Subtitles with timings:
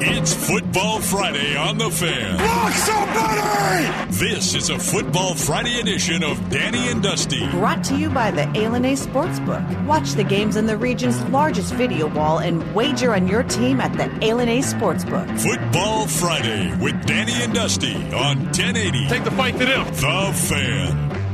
[0.00, 2.38] It's Football Friday on the Fan.
[2.38, 4.12] Rock somebody!
[4.16, 7.48] This is a Football Friday edition of Danny and Dusty.
[7.50, 9.86] Brought to you by the A Sportsbook.
[9.86, 13.92] Watch the games in the region's largest video wall and wager on your team at
[13.94, 15.40] the A Sportsbook.
[15.40, 19.08] Football Friday with Danny and Dusty on 1080.
[19.08, 19.86] Take the fight to them.
[19.86, 21.27] The Fan.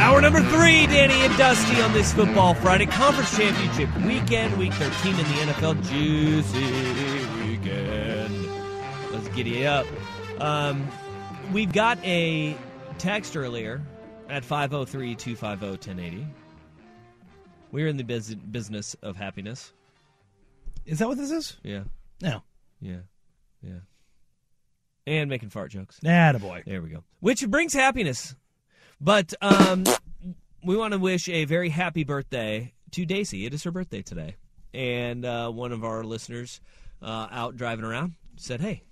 [0.00, 5.12] Hour number three, Danny and Dusty on this Football Friday Conference Championship weekend, week 13
[5.12, 5.82] in the NFL.
[5.88, 8.46] Juicy weekend.
[9.12, 9.86] Let's giddy up.
[10.40, 10.88] Um,
[11.52, 12.56] we've got a
[12.98, 13.82] text earlier
[14.30, 16.26] at 503 250 1080.
[17.70, 19.72] We're in the bus- business of happiness.
[20.86, 21.56] Is that what this is?
[21.62, 21.84] Yeah,
[22.22, 22.42] No.
[22.80, 23.00] yeah,
[23.62, 23.80] yeah.
[25.06, 26.00] And making fart jokes.
[26.04, 26.64] Attaboy.
[26.64, 27.04] There we go.
[27.20, 28.34] Which brings happiness.
[29.00, 29.84] But um,
[30.62, 33.46] we want to wish a very happy birthday to Daisy.
[33.46, 34.36] It is her birthday today.
[34.74, 36.60] And uh, one of our listeners
[37.02, 38.82] uh, out driving around said, Hey,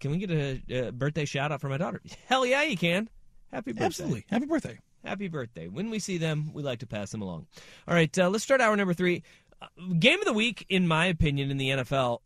[0.00, 2.00] can we get a, a birthday shout out for my daughter?
[2.26, 3.08] Hell yeah, you can.
[3.52, 3.84] Happy birthday.
[3.86, 4.24] Absolutely.
[4.28, 4.78] Happy birthday.
[5.04, 5.68] Happy birthday.
[5.68, 7.46] When we see them, we like to pass them along.
[7.86, 9.22] All right, uh, let's start hour number three.
[9.62, 9.66] Uh,
[9.98, 12.18] game of the week, in my opinion, in the NFL.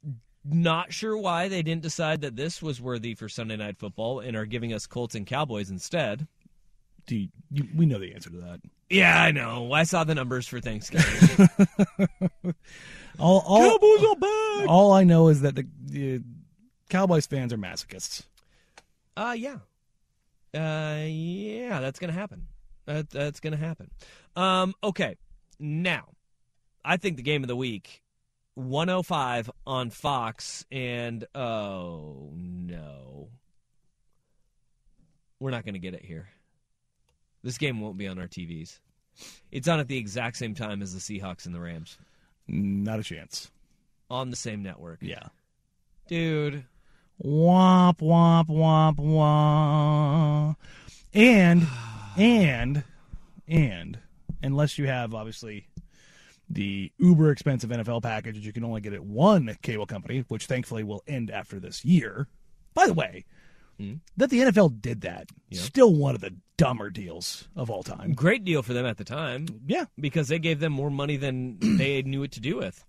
[0.45, 4.37] Not sure why they didn't decide that this was worthy for Sunday Night Football and
[4.37, 6.27] are giving us Colts and Cowboys instead.
[7.07, 8.61] Do you, you, we know the answer to that.
[8.89, 9.73] Yeah, I know.
[9.73, 11.49] I saw the numbers for Thanksgiving.
[13.19, 14.69] All, all, Cowboys are back.
[14.69, 16.23] all I know is that the, the
[16.89, 18.23] Cowboys fans are masochists.
[19.17, 19.59] Uh, yeah.
[20.55, 22.47] Uh, yeah, that's gonna happen.
[22.87, 23.91] That, that's gonna happen.
[24.35, 25.17] Um, okay.
[25.59, 26.09] Now,
[26.85, 28.03] I think the game of the week,
[28.55, 33.29] 105 on Fox, and oh no,
[35.39, 36.29] we're not gonna get it here.
[37.43, 38.79] This game won't be on our TVs.
[39.51, 41.99] It's on at the exact same time as the Seahawks and the Rams
[42.49, 43.51] Not a chance.
[44.11, 44.99] on the same network.
[45.03, 45.29] Yeah.
[46.09, 46.65] Dude,
[47.23, 50.57] Womp womp womp womp.
[51.15, 51.67] And
[52.17, 52.85] and
[53.47, 53.99] and
[54.43, 55.67] unless you have obviously
[56.49, 60.47] the uber expensive NFL package that you can only get at one cable company, which
[60.47, 62.27] thankfully will end after this year.
[62.75, 63.25] By the way,
[63.83, 63.95] Mm-hmm.
[64.17, 65.29] that the NFL did that.
[65.53, 68.13] Still one of the dumber deals of all time.
[68.15, 69.47] great deal for them at the time.
[69.67, 69.87] Yeah.
[69.99, 72.85] because they gave them more money than they knew what to do with.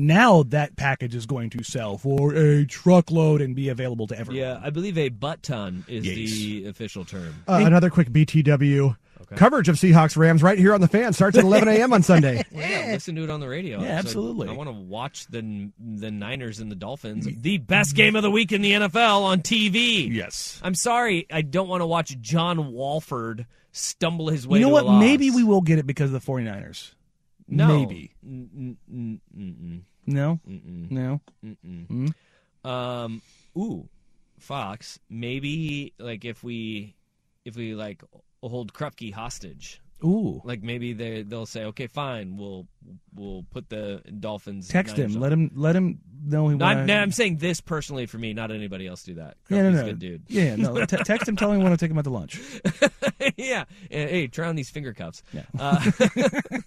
[0.00, 4.40] Now that package is going to sell for a truckload and be available to everyone.
[4.40, 6.16] Yeah, I believe a butt ton is Yes.
[6.38, 7.34] the official term.
[7.48, 8.96] Uh, another quick BTW
[9.34, 11.92] coverage of Seahawks Rams right here on the fan starts at 11 a.m.
[11.92, 12.44] on Sunday.
[12.52, 13.78] Well, yeah, listen to it on the radio.
[13.80, 14.48] Yeah, It's like, absolutely.
[14.48, 18.30] I want to watch the the Niners and the Dolphins, the best game of the
[18.30, 20.08] week in the NFL on TV.
[20.14, 20.60] Yes.
[20.62, 24.60] I'm sorry, I don't want to watch John Walford stumble his way.
[24.60, 24.84] You know to what?
[24.84, 25.00] A loss.
[25.02, 26.92] Maybe we will get it because of the 49ers.
[27.50, 27.66] No.
[27.80, 28.12] Maybe.
[30.08, 30.40] No?
[30.48, 31.20] mm, No?
[31.44, 31.86] mm,
[32.64, 32.68] mm.
[32.68, 33.22] Um.
[33.56, 33.88] Ooh,
[34.38, 34.98] Fox.
[35.08, 36.94] Maybe like if we
[37.44, 38.02] if we like
[38.42, 39.80] hold Krupke hostage.
[40.04, 40.40] Ooh.
[40.44, 42.66] Like maybe they they'll say, okay, fine, we'll
[43.14, 44.68] we'll put the Dolphins.
[44.68, 45.18] Text him.
[45.18, 48.32] Let him let him know he No, I'm, no, I'm saying this personally for me,
[48.32, 49.36] not anybody else do that.
[49.48, 49.84] yeah, no, no.
[49.84, 50.22] good dude.
[50.28, 50.84] Yeah, no.
[50.84, 52.40] Te- text him, tell him you want to take him out to lunch.
[53.36, 53.64] yeah.
[53.90, 55.22] Hey, try on these finger cuffs.
[55.32, 55.42] Yeah.
[55.58, 55.90] Uh,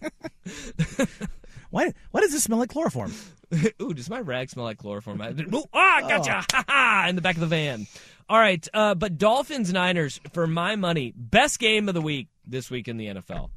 [1.72, 3.14] Why why does this smell like chloroform?
[3.82, 5.22] Ooh, does my rag smell like chloroform?
[5.22, 6.46] Ooh, ah, gotcha!
[6.52, 7.06] Ha ha!
[7.10, 7.88] In the back of the van.
[8.30, 12.70] All right, uh, but Dolphins Niners for my money, best game of the week this
[12.70, 13.50] week in the NFL.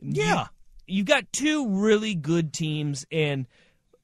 [0.00, 0.46] Yeah.
[0.86, 3.46] You've got two really good teams, and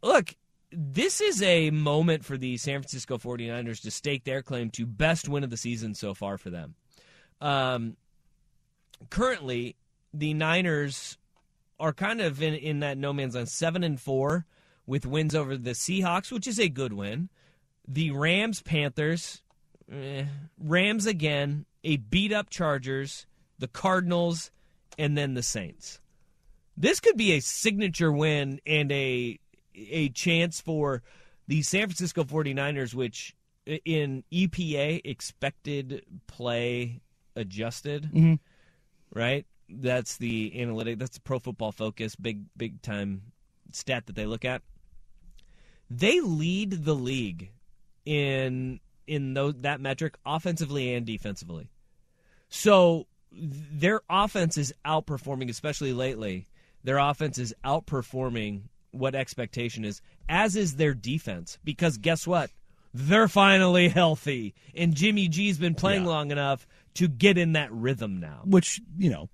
[0.02, 0.34] look,
[0.70, 5.28] this is a moment for the San Francisco 49ers to stake their claim to best
[5.28, 6.74] win of the season so far for them.
[7.40, 7.96] Um,
[9.10, 9.76] currently,
[10.12, 11.16] the Niners
[11.84, 14.46] are kind of in, in that no man's land, seven and four,
[14.86, 17.28] with wins over the Seahawks, which is a good win.
[17.86, 19.42] The Rams, Panthers,
[19.92, 20.24] eh,
[20.58, 23.26] Rams again, a beat up Chargers,
[23.58, 24.50] the Cardinals,
[24.96, 26.00] and then the Saints.
[26.74, 29.38] This could be a signature win and a
[29.76, 31.02] a chance for
[31.48, 33.36] the San Francisco 49ers, which
[33.66, 37.02] in EPA expected play
[37.36, 38.08] adjusted,
[39.12, 39.44] right?
[39.80, 40.98] That's the analytic.
[40.98, 43.22] That's the Pro Football Focus big big time
[43.72, 44.62] stat that they look at.
[45.90, 47.50] They lead the league
[48.04, 51.68] in in those, that metric offensively and defensively.
[52.48, 56.46] So their offense is outperforming, especially lately.
[56.84, 58.62] Their offense is outperforming
[58.92, 61.58] what expectation is, as is their defense.
[61.64, 62.50] Because guess what?
[62.96, 66.10] They're finally healthy, and Jimmy G's been playing Yeah.
[66.10, 68.42] long enough to get in that rhythm now.
[68.44, 69.28] which, you know,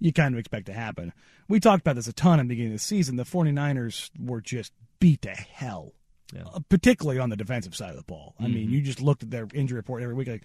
[0.00, 1.12] you kind of expect to happen.
[1.48, 3.16] We talked about this a ton at the beginning of the season.
[3.16, 5.92] The 49ers were just beat to hell,
[6.34, 6.42] Yeah.
[6.54, 8.34] uh, particularly on the defensive side of the ball.
[8.38, 8.74] I mean, mm-hmm.
[8.74, 10.44] you just looked at their injury report every week like,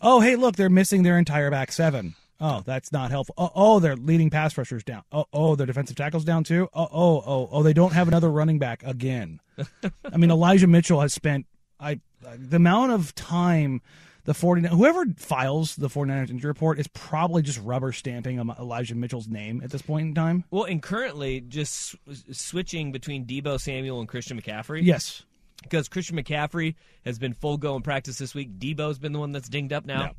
[0.00, 2.14] oh, hey, look, they're missing their entire back seven.
[2.38, 3.34] Oh, that's not helpful.
[3.38, 5.02] Oh, oh, their leading pass rushers down.
[5.10, 6.68] Oh, oh, their defensive tackles down too.
[6.74, 9.40] Uh, oh, oh, oh, oh, they don't have another running back again.
[10.12, 11.46] I mean, Elijah Mitchell has spent
[11.80, 13.80] I the amount of time
[14.26, 19.28] the 49 whoever files the 49ers injury report is probably just rubber stamping Elijah Mitchell's
[19.28, 20.44] name at this point in time.
[20.50, 24.82] Well, and currently just s- switching between Deebo Samuel and Christian McCaffrey.
[24.84, 25.22] Yes.
[25.62, 26.74] because Christian McCaffrey
[27.04, 28.58] has been full go in practice this week.
[28.58, 30.00] Deebo's been the one that's dinged up now.
[30.02, 30.10] Yeah.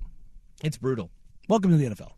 [0.63, 1.11] It's brutal.
[1.47, 2.11] Welcome to the NFL.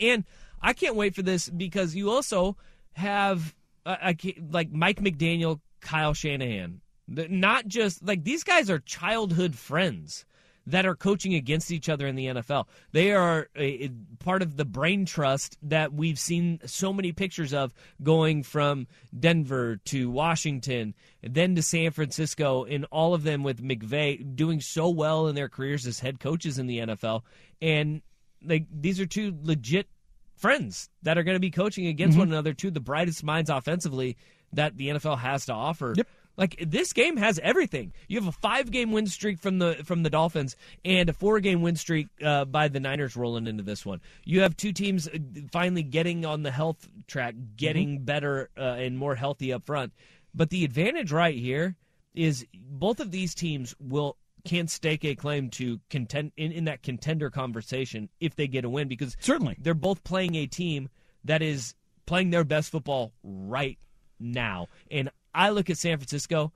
[0.00, 0.24] And
[0.62, 2.56] I can't wait for this because you also
[2.92, 3.54] have
[3.84, 6.80] uh, I can't- like Mike McDaniel, Kyle Shanahan.
[7.08, 10.24] Not just like these guys are childhood friends
[10.66, 12.66] that are coaching against each other in the NFL.
[12.92, 17.52] They are a, a part of the brain trust that we've seen so many pictures
[17.52, 17.72] of
[18.02, 18.86] going from
[19.18, 24.88] Denver to Washington, then to San Francisco, and all of them with McVay doing so
[24.88, 27.22] well in their careers as head coaches in the NFL.
[27.60, 28.02] And
[28.44, 29.88] like these are two legit
[30.36, 32.20] friends that are going to be coaching against mm-hmm.
[32.20, 34.16] one another, two of the brightest minds offensively
[34.52, 35.94] that the NFL has to offer.
[35.96, 36.08] Yep.
[36.36, 37.92] Like this game has everything.
[38.08, 41.76] You have a five-game win streak from the from the Dolphins and a four-game win
[41.76, 44.00] streak uh, by the Niners rolling into this one.
[44.24, 45.18] You have two teams uh,
[45.52, 49.92] finally getting on the health track, getting better uh, and more healthy up front.
[50.34, 51.76] But the advantage right here
[52.14, 56.82] is both of these teams will can stake a claim to contend in, in that
[56.82, 59.56] contender conversation if they get a win because Certainly.
[59.60, 60.88] they're both playing a team
[61.24, 61.74] that is
[62.06, 63.78] playing their best football right
[64.18, 64.68] now.
[64.90, 66.52] And I look at San Francisco.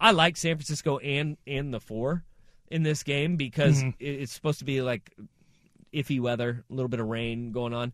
[0.00, 2.24] I like San Francisco and and the four
[2.70, 3.90] in this game because mm-hmm.
[3.98, 5.14] it- it's supposed to be like
[5.92, 7.92] iffy weather, a little bit of rain going on.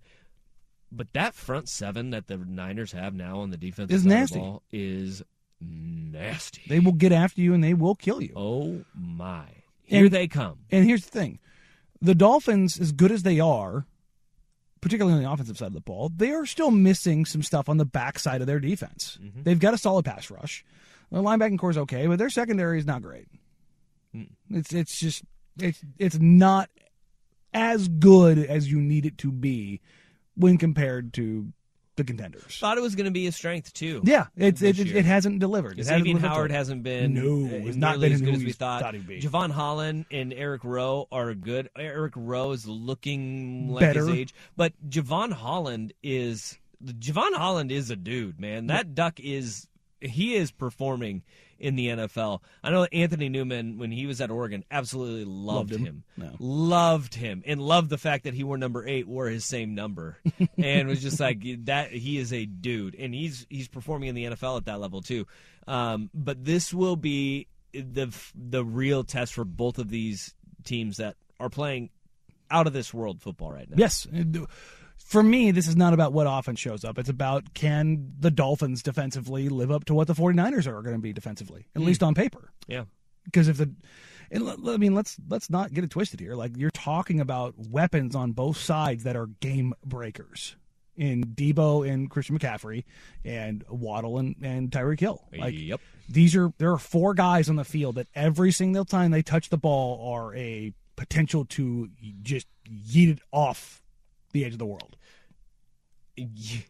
[0.93, 4.11] But that front seven that the Niners have now on the defense Is side of
[4.11, 4.39] the nasty.
[4.39, 5.23] ball is
[5.61, 6.63] nasty.
[6.69, 8.33] They will get after you and they will kill you.
[8.37, 9.47] oh my!
[9.83, 10.59] Here And- they come.
[10.71, 11.39] And here's the thing
[12.01, 13.87] the Dolphins, as good as they are,
[14.85, 17.79] particularly on the offensive side of the ball, they are still missing some stuff on
[17.79, 19.19] the backside of their defense.
[19.19, 19.43] Mm-hmm.
[19.43, 20.63] They've got a solid pass rush.
[21.11, 23.27] Their linebacking core is okay, but their secondary is not great.
[24.15, 24.29] Mm.
[24.51, 25.25] It's it's just
[25.59, 26.69] it's it's not
[27.55, 29.81] as good as you need it to be
[30.37, 31.51] when compared to
[31.97, 32.59] the contenders.
[32.59, 34.01] Thought it was going to be a strength too.
[34.05, 35.79] Yeah, it's it, it, it hasn't delivered.
[35.79, 38.21] It hasn't Xavier lived up to Howard hasn't been No, uh, has not been as
[38.21, 38.83] good as we we thought.
[38.83, 39.21] thought he'd be.
[39.21, 41.71] Jevon Holland and Eric Rowe are good.
[41.77, 44.01] Eric Rowe is looking like Better.
[44.01, 48.67] his age, but Jevon Holland is Jevon Holland is a dude, man.
[48.67, 49.69] That duck is
[50.05, 51.23] he is performing
[51.59, 52.41] in the NFL.
[52.63, 55.85] I know Anthony Newman when he was at Oregon absolutely loved, Loved him.
[55.87, 56.05] him.
[56.17, 56.31] No.
[56.39, 60.19] Loved him and loved the fact that he wore number 8 wore his same number
[60.59, 64.25] and was just like that he is a dude and he's he's performing in the
[64.25, 65.27] NFL at that level too.
[65.67, 70.35] Um, but this will be the the real test for both of these
[70.65, 71.91] teams that are playing
[72.51, 73.77] out of this world football right now.
[73.79, 74.07] Yes.
[75.05, 76.99] For me, this is not about what offense shows up.
[76.99, 81.03] It's about can the Dolphins defensively live up to what the 49ers are going to
[81.03, 81.87] be defensively, at hmm.
[81.87, 82.51] least on paper.
[82.67, 82.85] Yeah.
[83.25, 83.73] Because if the
[84.31, 86.35] and I mean, let's let's not get it twisted here.
[86.35, 90.57] Like you're talking about weapons on both sides that are game breakers
[90.97, 92.85] in Deebo and Christian McCaffrey
[93.25, 95.23] and Waddle and, and Tyreek Hill.
[95.37, 95.81] Like Yep.
[96.09, 99.51] these are there are four guys on the field that every single time they touch
[99.51, 101.91] the ball are a potential to
[102.23, 103.83] just yeet it off
[104.35, 104.97] the edge of the world.
[106.17, 106.67] Ye-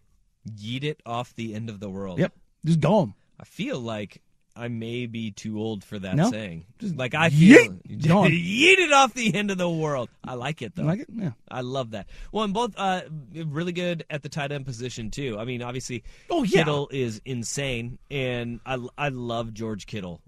[0.49, 2.19] Yeet it off the end of the world.
[2.19, 2.33] Yep,
[2.67, 3.15] just go 'em.
[3.41, 4.21] I feel like
[4.55, 6.31] I may be too old for that No.
[6.31, 6.67] saying.
[6.81, 8.07] Like I feel Yeet.
[8.07, 8.31] Gone.
[8.31, 10.11] yeet it off the end of the world.
[10.23, 10.83] I like it though.
[10.83, 11.09] You like it?
[11.13, 11.33] Yeah.
[11.51, 12.07] I love that.
[12.31, 13.03] Well, and both uh,
[13.33, 15.39] really good at the tight end position too.
[15.39, 16.59] I mean, obviously, Oh, yeah.
[16.61, 20.21] Kittle is insane, and I I love George Kittle.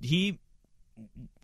[0.00, 0.38] He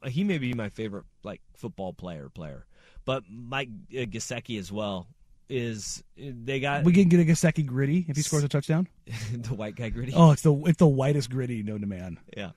[0.09, 2.67] he may be my favorite like football player player,
[3.05, 5.07] but Mike uh, Gesicki as well
[5.49, 8.89] is they got We can get a Gesicki gritty if he scores a touchdown.
[9.33, 10.13] the white guy gritty.
[10.15, 12.19] Oh, it's the it's the whitest gritty known to man.
[12.37, 12.51] Yeah,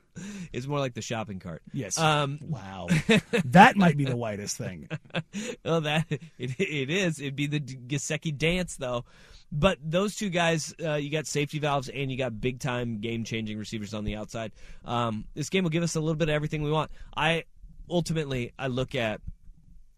[0.51, 1.61] it's more like the shopping cart.
[1.73, 1.97] Yes.
[1.97, 2.87] Um, wow.
[3.45, 4.89] that might be the whitest thing.
[5.65, 7.19] well, that it, it is.
[7.19, 9.05] It'd be the Gesicki dance, though.
[9.51, 13.23] But those two guys, uh, you got safety valves and you got big time game
[13.23, 14.51] changing receivers on the outside.
[14.85, 16.91] Um, this game will give us a little bit of everything we want.
[17.15, 17.45] I
[17.89, 19.21] ultimately I look at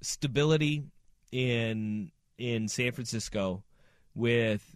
[0.02, 0.84] stability
[1.32, 3.64] in in San Francisco
[4.16, 4.76] with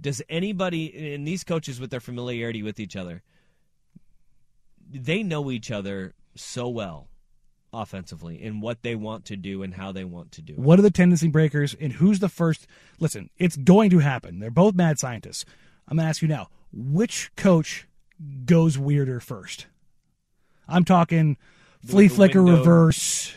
[0.00, 3.22] does anybody and these coaches with their familiarity with each other
[4.92, 7.08] they know each other so well
[7.72, 10.58] offensively and what they want to do and how they want to do it.
[10.58, 12.66] What are the tendency breakers and who's the first?
[12.98, 14.40] Listen, it's going to happen.
[14.40, 15.44] They're both mad scientists.
[15.86, 17.86] I'm going to ask you now which coach
[18.44, 19.66] goes weirder first?
[20.68, 21.36] I'm talking
[21.84, 22.58] flea the flicker window.
[22.58, 23.34] reverse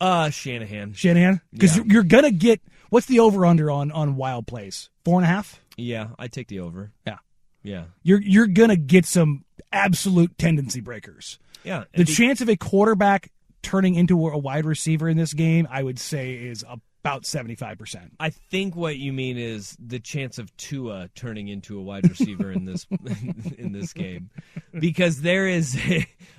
[0.00, 0.94] Uh Shanahan.
[0.94, 1.84] Shanahan because Yeah.
[1.86, 5.60] you're gonna get what's the over under on on wild plays four and a half.
[5.76, 6.92] Yeah, I take the over.
[7.06, 7.18] Yeah,
[7.62, 7.84] Yeah.
[8.02, 11.38] you're you're gonna get some absolute tendency breakers.
[11.64, 11.84] Yeah.
[11.94, 13.30] The be- chance of a quarterback
[13.62, 16.64] turning into a wide receiver in this game, I would say, is
[17.02, 18.12] about seventy five percent.
[18.20, 22.52] I think what you mean is the chance of Tua turning into a wide receiver
[22.52, 22.86] in this
[23.58, 24.30] in this game,
[24.78, 25.78] because there is.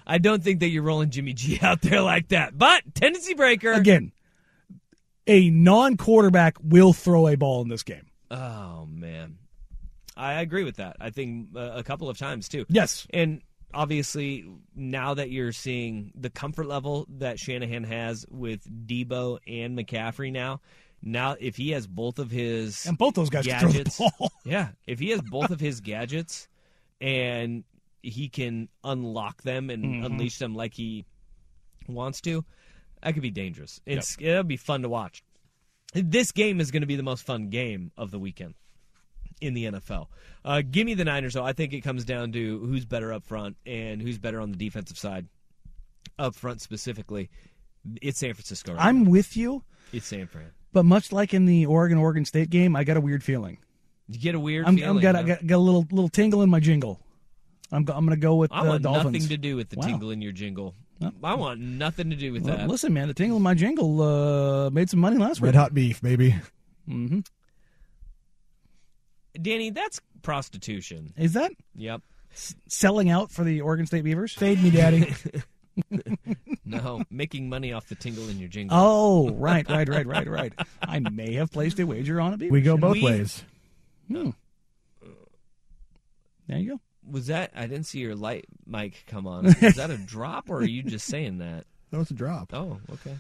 [0.08, 2.58] I don't think that you're rolling Jimmy G out there like that.
[2.58, 4.12] But tendency breaker Again,
[5.28, 8.08] a non quarterback will throw a ball in this game.
[8.30, 9.38] Oh man,
[10.16, 10.98] I agree with that.
[11.00, 12.66] I think uh, a couple of times too.
[12.70, 13.08] Yes.
[13.12, 13.42] and
[13.74, 20.32] obviously now that you're seeing the comfort level that Shanahan has with Deebo and McCaffrey
[20.32, 20.62] now,
[21.02, 23.98] now if he has both of his And both those guys can throw the gadgets,
[23.98, 24.32] ball.
[24.46, 26.48] yeah, if he has both of his gadgets
[27.00, 27.64] and
[28.04, 30.06] he can unlock them and Mm-hmm.
[30.06, 31.06] unleash them like he
[31.88, 32.44] wants to,
[33.02, 33.82] that could be dangerous.
[33.86, 35.24] It's it'll be fun to watch.
[35.94, 38.54] This game is going to be the most fun game of the weekend
[39.42, 40.08] in the NFL.
[40.46, 41.44] Uh, give me the Niners, though.
[41.44, 44.58] I think it comes down to who's better up front and who's better on the
[44.58, 45.28] defensive side.
[46.20, 47.30] Up front specifically,
[48.02, 48.74] it's San Francisco.
[48.74, 49.10] Right I'm now.
[49.12, 50.52] with you, It's San Fran.
[50.72, 53.58] but much like in the Oregon Oregon State game, I got a weird feeling.
[54.08, 54.98] You get a weird I'm, feeling.
[54.98, 55.22] I'm got, huh?
[55.22, 57.00] I got, got a little little tingle in my jingle.
[57.72, 59.06] I'm I'm going to go with the I the want Dolphins.
[59.14, 59.88] nothing to do with the Wow.
[59.88, 60.76] tingle in your jingle.
[61.24, 62.68] I want nothing to do with Well, that.
[62.68, 65.56] listen, man, the tingle in my jingle uh, made some money last Red week.
[65.56, 66.36] Red hot beef, baby.
[69.40, 71.14] Danny, that's prostitution.
[71.18, 72.02] Is that Yep.
[72.68, 74.34] selling out for the Oregon State Beavers?
[74.34, 75.14] Fade me, daddy.
[76.66, 78.78] No, making money off the tingle in your jingle.
[78.80, 80.54] oh, right, right, right, right, right.
[80.82, 82.52] I may have placed a wager on a Beavers.
[82.54, 83.44] We go both We- ways.
[84.08, 84.30] Hmm.
[86.48, 86.80] There you go.
[87.10, 87.52] Was that?
[87.56, 89.46] I didn't see your light mic come on.
[89.48, 91.66] Is that a drop, or are you just saying that?
[91.92, 92.54] That was a drop.
[92.54, 93.18] Oh, okay.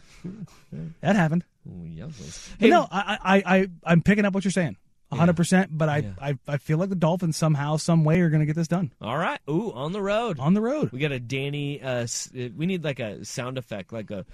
[1.02, 1.44] That happened.
[1.68, 2.50] Ooh, yuzzles.
[2.60, 4.78] But no, I, I, I, I'm picking up what you're saying,
[5.12, 5.78] hundred percent.
[5.78, 6.12] But I, Yeah.
[6.22, 8.92] I, I feel like the Dolphins somehow, some way, are going to get this done
[9.02, 9.40] All right.
[9.50, 10.40] Ooh, on the road.
[10.40, 10.92] on the road.
[10.92, 11.82] We got a Danny.
[11.82, 12.08] Uh, uh,
[12.56, 14.26] we need like a sound effect, like a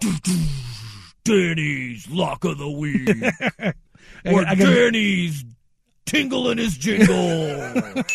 [1.24, 3.08] Danny's lock of the week,
[4.24, 5.44] or I Danny's
[6.04, 8.02] tingle in his jingle.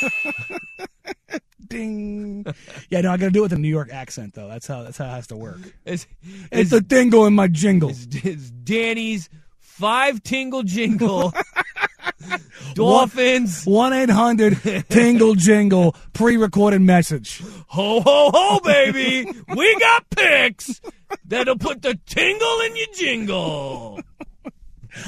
[1.69, 2.45] Ding.
[2.89, 4.47] yeah, no, I got to do it with a New York accent though.
[4.47, 5.57] That's how that's how it has to work.
[5.85, 6.07] it's,
[6.49, 7.89] It's a dingle in my jingle.
[7.89, 11.33] it's, it's Danny's five tingle jingle.
[12.73, 14.57] Dolphins, One eight hundred
[14.89, 17.41] tingle jingle pre-recorded message.
[17.67, 19.29] ho ho ho, baby!
[19.55, 20.81] We got picks
[21.25, 23.99] that'll put the tingle in your jingle.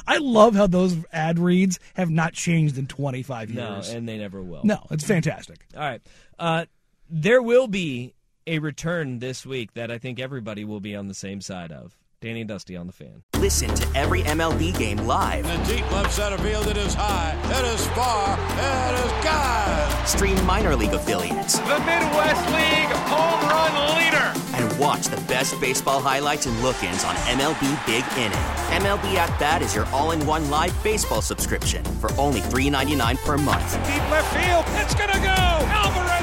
[0.07, 3.89] I love how those ad reads have not changed in 25 No, years.
[3.89, 4.61] and they never will.
[4.63, 5.65] No, it's fantastic.
[5.75, 6.01] All right.
[6.37, 6.65] Uh,
[7.09, 8.13] there will be
[8.45, 11.97] a return this week that I think everybody will be on the same side of.
[12.21, 13.23] Danny and Dusty on the fan.
[13.37, 15.45] Listen to every MLB game live.
[15.45, 20.05] In the deep left center field, it is high, it is far, it is God.
[20.07, 24.33] Stream minor league affiliates The Midwest League home run leader.
[24.55, 28.37] and watch the best baseball highlights and look-ins on MLB Big Inning.
[28.83, 33.71] MLB At Bat is your all-in-one live baseball subscription for only $3.99 per month.
[33.87, 35.29] Deep left field, it's gonna go.
[35.29, 36.18] Alvarez ties the game.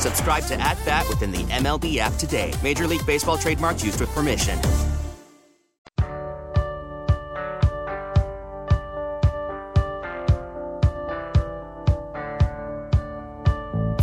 [0.00, 2.52] Subscribe to At Bat within the MLB app today.
[2.62, 4.58] Major League Baseball trademarks used with permission.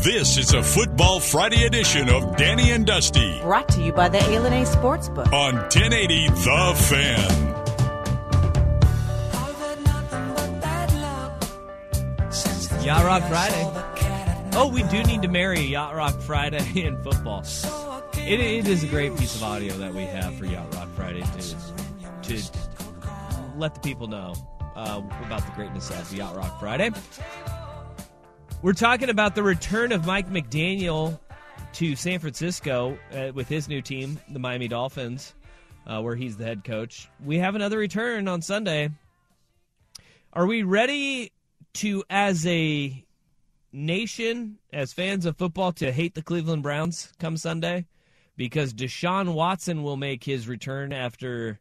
[0.04, 4.18] This is a Football Friday edition of Danny and Dusty Brought to you by the
[4.18, 5.32] A Sportsbook.
[5.32, 7.54] on 1080 The Fan.
[12.84, 13.93] Yacht Rock Friday.
[14.56, 17.44] Oh, we do need to marry Yacht Rock Friday in football.
[18.14, 21.24] It, it is a great piece of audio that we have for Yacht Rock Friday
[21.24, 22.52] to, to
[23.58, 24.36] let the people know
[24.76, 26.92] uh, about the greatness of Yacht Rock Friday.
[28.62, 31.20] We're talking about the return of Mike McDaniel
[31.74, 35.34] to San Francisco uh, with his new team, the Miami Dolphins,
[35.88, 37.10] uh, where he's the head coach.
[37.26, 38.92] We have another return on Sunday.
[40.32, 41.32] Are we ready
[41.74, 43.04] to, as a
[43.74, 47.86] nation, as fans of football, to hate the Cleveland Browns come Sunday?
[48.38, 51.60] Because Deshaun Watson will make his return after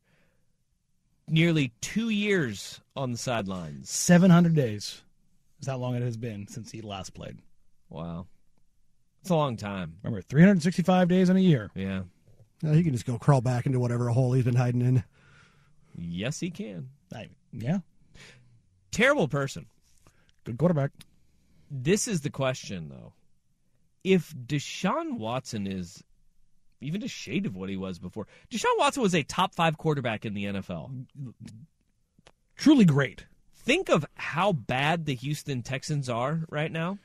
[1.28, 3.90] nearly two years on the sidelines.
[3.90, 5.02] 700 days
[5.60, 7.38] is how long it has been since he last played.
[7.88, 8.26] Wow.
[9.20, 9.96] It's a long time.
[10.02, 11.70] Remember, 365 days in a year.
[11.74, 12.02] Yeah.
[12.62, 15.04] Now he can just go crawl back into whatever hole he's been hiding in.
[15.96, 16.88] Yes, he can.
[17.14, 17.78] I, yeah,
[18.90, 19.66] Terrible person.
[20.44, 20.90] good quarterback.
[21.74, 23.14] This is the question, though.
[24.04, 26.04] If Deshaun Watson is
[26.82, 30.26] even a shade of what he was before, Deshaun Watson was a top five quarterback
[30.26, 31.06] in the NFL.
[32.56, 33.26] Truly great.
[33.54, 36.98] Think of how bad the Houston Texans are right now.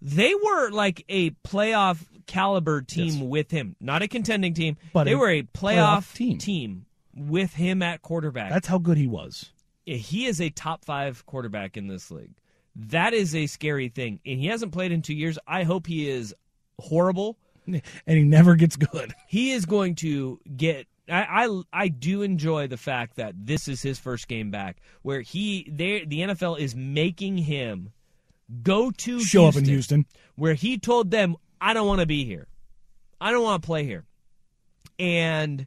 [0.00, 3.22] They were like a playoff caliber team Yes.
[3.22, 4.76] with him, not a contending team.
[4.92, 6.38] But they were a playoff, playoff team.
[6.38, 8.50] team with him at quarterback.
[8.50, 9.50] That's how good he was.
[9.84, 12.34] he is a top five quarterback in this league.
[12.74, 14.20] That is a scary thing.
[14.24, 15.38] And he hasn't played in two years.
[15.46, 16.34] I hope he is
[16.78, 17.38] horrible.
[17.66, 17.82] And
[18.18, 19.12] he never gets good.
[19.28, 20.88] He is going to get.
[21.08, 25.20] I, I I do enjoy the fact that this is his first game back, where
[25.20, 27.92] he they the NFL is making him
[28.64, 30.06] go to Show up in Houston.
[30.34, 32.48] where he told them, "I don't want to be here.
[33.20, 34.04] I don't want to play here,"
[34.98, 35.66] and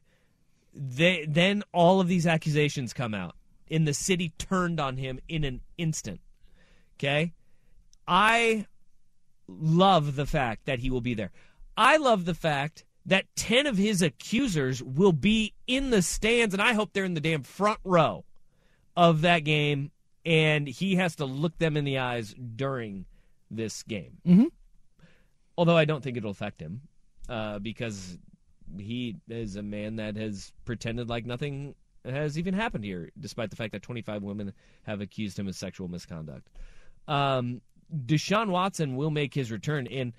[0.74, 3.36] they then all of these accusations come out,
[3.70, 6.20] and the city turned on him in an instant.
[6.98, 7.32] Okay,
[8.08, 8.66] I
[9.48, 11.30] love the fact that he will be there.
[11.76, 16.62] I love the fact that 10 of his accusers will be in the stands, and
[16.62, 18.24] I hope they're in the damn front row
[18.96, 19.90] of that game,
[20.24, 23.04] and he has to look them in the eyes during
[23.50, 24.18] this game.
[24.26, 24.50] Mhm.
[25.56, 26.82] Although I don't think it'll affect him
[27.28, 28.18] uh, because
[28.78, 31.74] he is a man that has pretended like nothing
[32.04, 34.52] has even happened here, despite the fact that 25 women
[34.84, 36.48] have accused him of sexual misconduct.
[37.08, 37.60] Um,
[37.94, 40.12] Deshaun Watson will make his return, and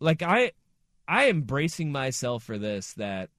[0.00, 0.52] like I,
[1.06, 3.30] I am bracing myself for this that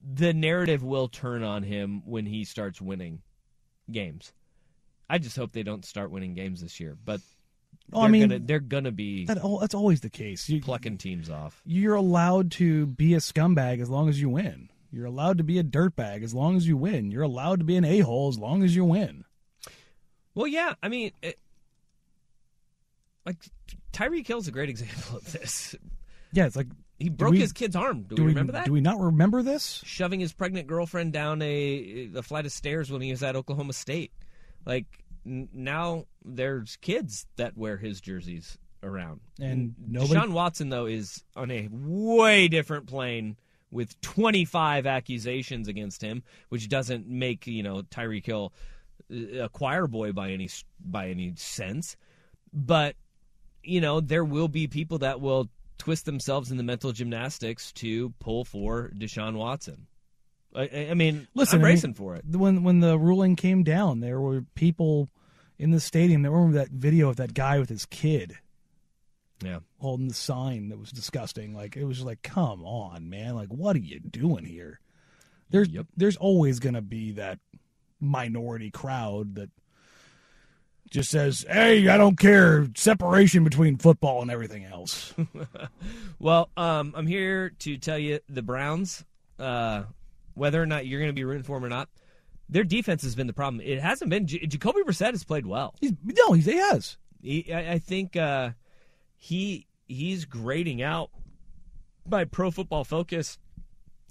[0.00, 3.20] the narrative will turn on him when he starts winning
[3.90, 4.32] games.
[5.10, 7.20] I just hope they don't start winning games this year, but
[7.92, 10.48] Oh, I they're mean, gonna, they're gonna be That, that's always the case.
[10.48, 11.62] You, plucking teams off.
[11.64, 14.68] you're allowed to be a scumbag as long as you win.
[14.90, 17.10] You're allowed to be a dirtbag as long as you win.
[17.10, 19.24] You're allowed to be an a hole as long as you win.
[20.38, 21.36] Well, yeah, I mean, it,
[23.26, 23.36] like
[23.92, 25.74] Tyreek Hill's a great example of this.
[26.32, 26.68] Yeah, it's like
[27.00, 28.02] He broke we- his kid's arm.
[28.02, 28.66] Do, do we we remember that?
[28.66, 29.82] Do we not remember this?
[29.84, 33.72] Shoving his pregnant girlfriend down a a flight of stairs when he was at Oklahoma
[33.72, 34.12] State.
[34.64, 34.86] Like
[35.26, 39.20] n- now, there's kids that wear his jerseys around.
[39.40, 43.36] And N- nobody- Deshaun Watson though is on a way different plane
[43.72, 48.58] with 25 accusations against him, which doesn't make you know Tyreek Hill uh,
[49.10, 50.48] Uh, a choir boy by any
[50.84, 51.96] by any sense.
[52.52, 52.96] But
[53.62, 58.10] you know there will be people that will twist themselves in the mental gymnastics to
[58.18, 59.86] pull for Deshaun Watson.
[60.54, 62.24] I- I, mean, Listen, I'm I mean, racing for it.
[62.26, 65.08] When when the ruling came down, there were people
[65.58, 68.38] in the stadium that remember that video of that guy with his kid
[69.44, 69.58] Yeah.
[69.78, 71.54] holding the sign that was disgusting.
[71.54, 73.34] Like it was like, come on, man!
[73.34, 74.80] Like what are you doing here?
[75.50, 75.86] There's Yep.
[75.96, 77.38] there's always gonna be that
[78.00, 79.50] minority crowd that
[80.90, 85.14] just says, "Hey, I don't care." Separation between football and everything else.
[86.20, 89.04] Well, um, I'm here to tell you the Browns,
[89.38, 89.84] uh,
[90.34, 91.88] whether or not you're going to be rooting for them or not,
[92.48, 93.60] their defense has been the problem.
[93.64, 94.26] It hasn't been.
[94.26, 95.76] J- Jacoby Brissett has played well.
[95.80, 96.96] He's no, he's, he has.
[97.22, 98.50] He, I, I think uh,
[99.16, 101.10] he he's grading out
[102.04, 103.38] by Pro Football Focus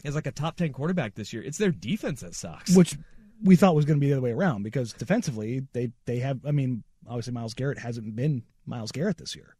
[0.06, 1.44] as like a top ten quarterback this year.
[1.44, 2.74] It's their defense that sucks.
[2.74, 2.96] which
[3.44, 6.40] we thought was going to be the other way around because defensively they they have.
[6.46, 9.56] I mean, obviously Myles Garrett hasn't been Myles Garrett this year.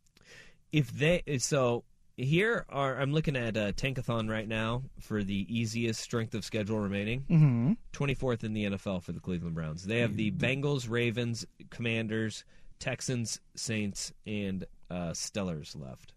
[0.72, 1.84] if they so
[2.18, 6.80] here are I'm looking at uh, Tankathon right now for the easiest strength of schedule
[6.80, 7.22] remaining.
[7.30, 7.74] Mm-hmm.
[7.94, 9.84] 24th in the NFL for the Cleveland Browns.
[9.84, 12.44] They have the Bengals, Ravens, Commanders,
[12.80, 16.14] Texans, Saints, and uh, Steelers left.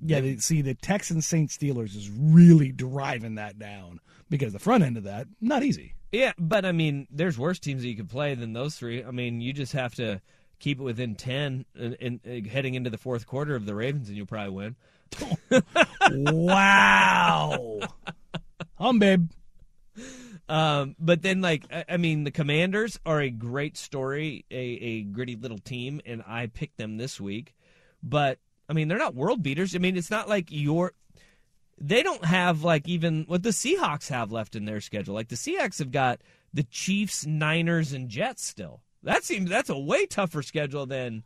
[0.00, 4.84] Yeah, they, see, the Texans Saints Steelers is really driving that down because the front
[4.84, 5.94] end of that not easy.
[6.12, 9.04] Yeah, but I mean, there's worse teams that you could play than those three.
[9.04, 10.20] I mean, you just have to
[10.58, 14.08] keep it within 10 and, and, and heading into the fourth quarter of the Ravens,
[14.08, 14.76] and you'll probably win.
[16.12, 17.78] wow,
[18.74, 19.30] hum babe.
[20.48, 25.02] Um, but then, like, I, I mean, the Commanders are a great story, a, a
[25.02, 27.54] gritty little team, and I picked them this week.
[28.02, 28.38] But
[28.68, 29.74] I mean, they're not world beaters.
[29.74, 30.92] I mean, it's not like your.
[31.78, 35.14] They don't have like even what the Seahawks have left in their schedule.
[35.14, 36.20] Like the Seahawks have got
[36.54, 38.80] the Chiefs, Niners, and Jets still.
[39.02, 41.22] That seems that's a way tougher schedule than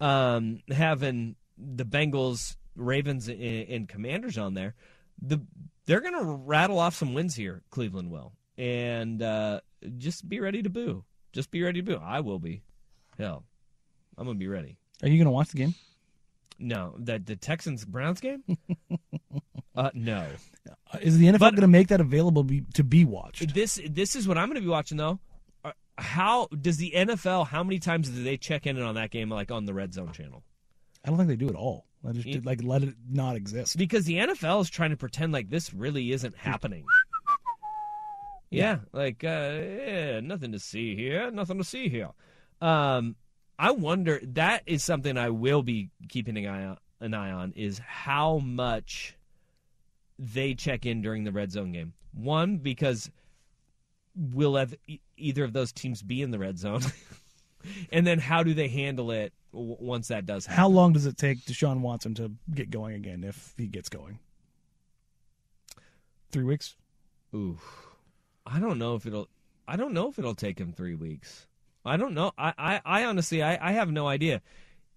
[0.00, 4.74] um, having the Bengals, Ravens, and, and Commanders on there.
[5.20, 5.40] The
[5.86, 7.62] they're going to rattle off some wins here.
[7.70, 9.60] Cleveland will, and uh,
[9.98, 11.04] just be ready to boo.
[11.32, 12.00] Just be ready to boo.
[12.02, 12.62] I will be.
[13.18, 13.44] Hell,
[14.18, 14.76] I'm gonna be ready.
[15.02, 15.74] Are you to watch the game?
[16.62, 18.42] No, the the Texans Browns game.
[19.76, 20.26] uh, no.
[20.92, 23.52] Uh, Is the NFL going to make that available be, to be watched?
[23.54, 25.18] This this is what I'm going to be watching though.
[25.64, 27.48] Uh, How does the NFL?
[27.48, 30.12] How many times do they check in on that game, like on the Red Zone
[30.12, 30.44] channel?
[31.04, 31.86] I don't think they do at all.
[32.08, 33.76] I just You- like let it not exist.
[33.76, 36.84] Because the NFL is trying to pretend like this really isn't happening.
[38.50, 39.28] Yeah, like uh,
[39.62, 42.10] yeah, nothing to see here, nothing to see here.
[42.60, 43.16] Um,
[43.58, 44.20] I wonder.
[44.22, 48.38] That is something I will be keeping an eye on, an eye on is how
[48.38, 49.16] much
[50.18, 51.92] they check in during the red zone game.
[52.12, 53.10] One because
[54.14, 56.82] will have e- either of those teams be in the red zone,
[57.92, 60.58] and then how do they handle it w- once that does happen?
[60.58, 64.18] How long does it take Deshaun Watson to get going again if he gets going?
[66.30, 66.76] Three weeks.
[67.34, 67.58] Ooh,
[68.46, 69.28] I don't know if it'll.
[69.66, 71.46] I don't know if it'll take him three weeks.
[71.84, 72.32] I don't know.
[72.38, 74.40] I, I, I honestly, I, I have no idea.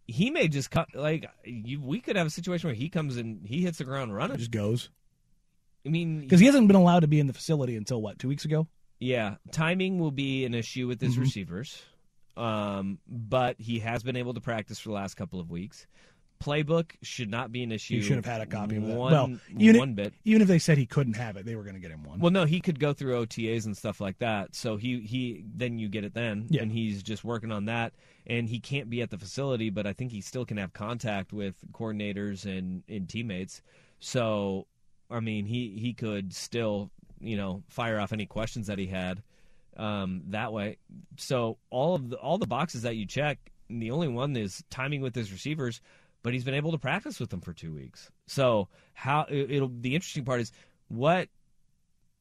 [0.07, 0.89] He may just cut.
[0.93, 4.13] Like you, we could have a situation where he comes and he hits the ground
[4.15, 4.37] running.
[4.37, 4.89] just goes
[5.85, 8.27] I mean, because he hasn't been allowed to be in the facility until what two
[8.27, 8.67] weeks ago.
[8.99, 11.21] yeah, timing will be an issue with his Mm-hmm.
[11.21, 11.81] receivers.
[12.37, 15.87] Um, but he has been able to practice for the last couple of weeks.
[16.45, 17.95] Playbook should not be an issue.
[17.95, 18.95] He should have had a copy of that.
[18.95, 20.13] One, well, even one if, bit.
[20.23, 22.19] even if they said he couldn't have it, they were going to get him one.
[22.19, 24.53] Well, no, he could go through OTAs and stuff like that.
[24.55, 26.61] So he he then you get it then, Yeah.
[26.61, 27.93] and he's just working on that.
[28.27, 31.33] And he can't be at the facility, but I think he still can have contact
[31.33, 33.61] with coordinators and and teammates.
[33.99, 34.67] So,
[35.09, 39.23] I mean, he he could still you know fire off any questions that he had
[39.77, 40.77] um, that way.
[41.17, 45.01] So all of the all the boxes that you check, the only one is timing
[45.01, 45.81] with his receivers.
[46.25, 48.09] But he's been able to practice with them for two weeks.
[48.25, 50.51] So how it- it'll the interesting part is
[50.87, 51.29] what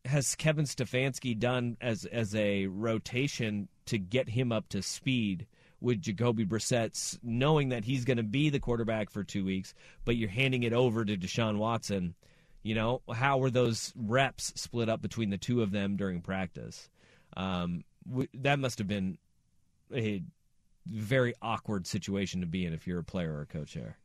[0.05, 5.47] has Kevin Stefanski done as as a rotation to get him up to speed
[5.81, 9.73] with Jacoby Brissett, knowing that he's going to be the quarterback for two weeks,
[10.05, 12.15] but you're handing it over to Deshaun Watson?
[12.63, 16.91] You know, how were those reps split up between the two of them during practice?
[17.39, 17.85] Um,
[18.35, 19.17] that must have been
[19.95, 20.23] a
[20.87, 23.99] very awkward situation to be in if you're a player or a coach there.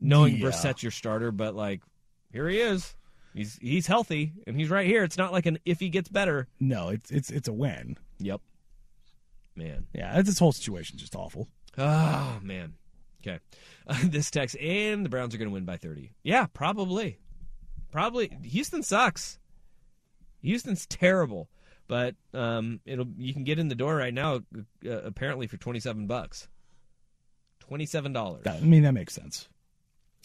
[0.00, 0.42] Knowing Yeah.
[0.42, 1.82] Brissett's your starter, but like,
[2.32, 2.94] here he is.
[3.34, 5.04] He's he's healthy and he's right here.
[5.04, 6.48] It's not like an if he gets better.
[6.58, 7.96] no, it's it's it's a win.
[8.18, 8.40] Yep.
[9.54, 9.86] Man.
[9.94, 11.48] Yeah, this whole situation's just awful.
[11.78, 12.74] Oh man.
[13.22, 13.38] Okay.
[13.88, 16.12] Uh, this text and the Browns are going to win by 30.
[16.24, 17.20] Yeah, probably.
[17.92, 19.38] Probably Houston sucks.
[20.42, 21.48] Houston's terrible,
[21.88, 24.36] but um it'll you can get in the door right now
[24.86, 26.48] uh, apparently for 27 bucks.
[27.70, 28.42] $27.
[28.44, 29.48] That, I mean, that makes sense.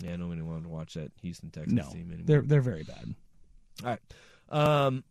[0.04, 2.26] yeah, nobody wanted to watch that Houston Texans No, team anymore.
[2.26, 3.16] they're they're very bad.
[3.84, 4.00] All right.
[4.50, 5.04] Um,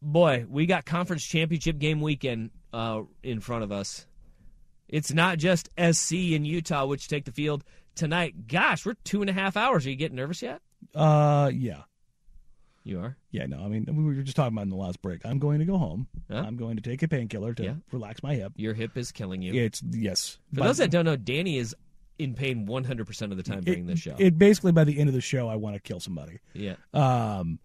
[0.00, 4.06] boy, we got conference championship game weekend uh, in front of us.
[4.88, 8.46] It's not just SC and Utah which take the field tonight.
[8.46, 9.84] Gosh, we're two and a half hours.
[9.86, 10.60] Are you getting nervous yet?
[10.94, 11.82] Uh, yeah,
[12.86, 13.16] You are.
[13.32, 13.46] yeah.
[13.46, 15.26] No, I mean, we were just talking about in the last break.
[15.26, 16.06] I'm going to go home.
[16.30, 16.44] Huh?
[16.46, 17.74] I'm going to take a painkiller to Yeah.
[17.90, 18.52] relax my hip.
[18.56, 19.52] Your hip is killing you.
[19.54, 20.38] It's yes.
[20.54, 21.74] For By- those that don't know, Danny is
[22.18, 24.14] in pain 100% of the time during it, this show.
[24.18, 26.38] It basically by the end of the show, I want to kill somebody.
[26.54, 26.76] yeah.
[26.94, 27.58] Um,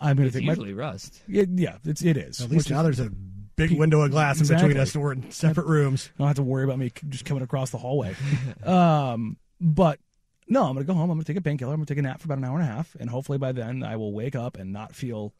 [0.00, 1.22] I'm going to take usually Rust.
[1.28, 2.40] It, yeah, it's it is.
[2.40, 3.12] At least now is- there's a
[3.54, 6.10] big window of glass in between us, and we're in separate rooms.
[6.14, 8.16] I don't have to worry about me just coming across the hallway.
[8.64, 10.00] um, but
[10.48, 11.10] no, I'm going to go home.
[11.10, 11.72] I'm going to take a painkiller.
[11.72, 13.38] I'm going to take a nap for about an hour and a half, and hopefully
[13.38, 15.32] by then I will wake up and not feel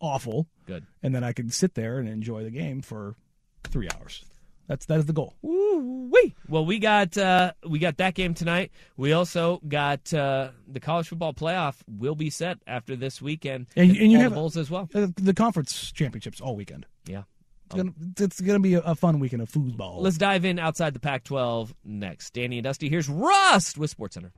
[0.00, 0.86] awful, Good.
[1.02, 3.16] and then I can sit there and enjoy the game for
[3.64, 4.24] three hours.
[4.68, 5.34] That's that is the goal.
[5.42, 6.32] Woo-wee.
[6.48, 8.70] Well, we got uh, we got that game tonight.
[8.96, 13.96] We also got uh, the college football playoff will be set after this weekend, And-
[13.96, 14.88] and you have- bowls as well.
[14.94, 16.86] Uh, the conference championships all weekend.
[17.06, 17.22] Yeah.
[17.70, 20.00] It's gonna, it's gonna be a, a fun weekend of foosball.
[20.00, 22.34] Let's dive in outside the Pac-12 next.
[22.34, 22.88] Danny and Dusty.
[22.88, 24.32] Here's Rust with SportsCenter.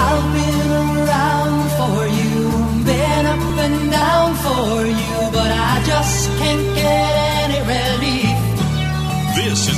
[0.00, 6.74] I've been around for you, been up and down for you, but I just can't
[6.76, 7.17] get any relief.
[7.17, 7.17] This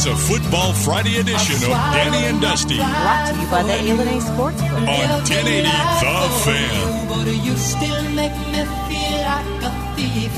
[0.00, 3.72] is is a Football Friday edition of Danny and Dusty Brought to you by the
[3.72, 4.88] ilani Sportsbook.
[4.88, 7.08] on 1080 The Fan.
[7.08, 10.32] But you still make me feel like a thief.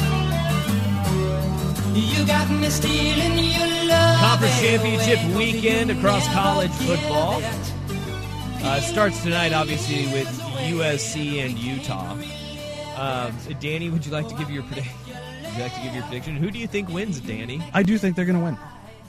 [1.94, 4.18] You got me stealing your love.
[4.18, 7.40] Conference championship weekend across college football.
[8.64, 10.28] Uh, starts tonight, obviously, with
[10.70, 12.16] USC and Utah.
[12.96, 14.92] Um, Danny, would you like to give your prediction?
[15.44, 16.36] Would you like to give your prediction?
[16.36, 17.62] Who do you think wins, Danny?
[17.72, 18.58] I do think they're going to win.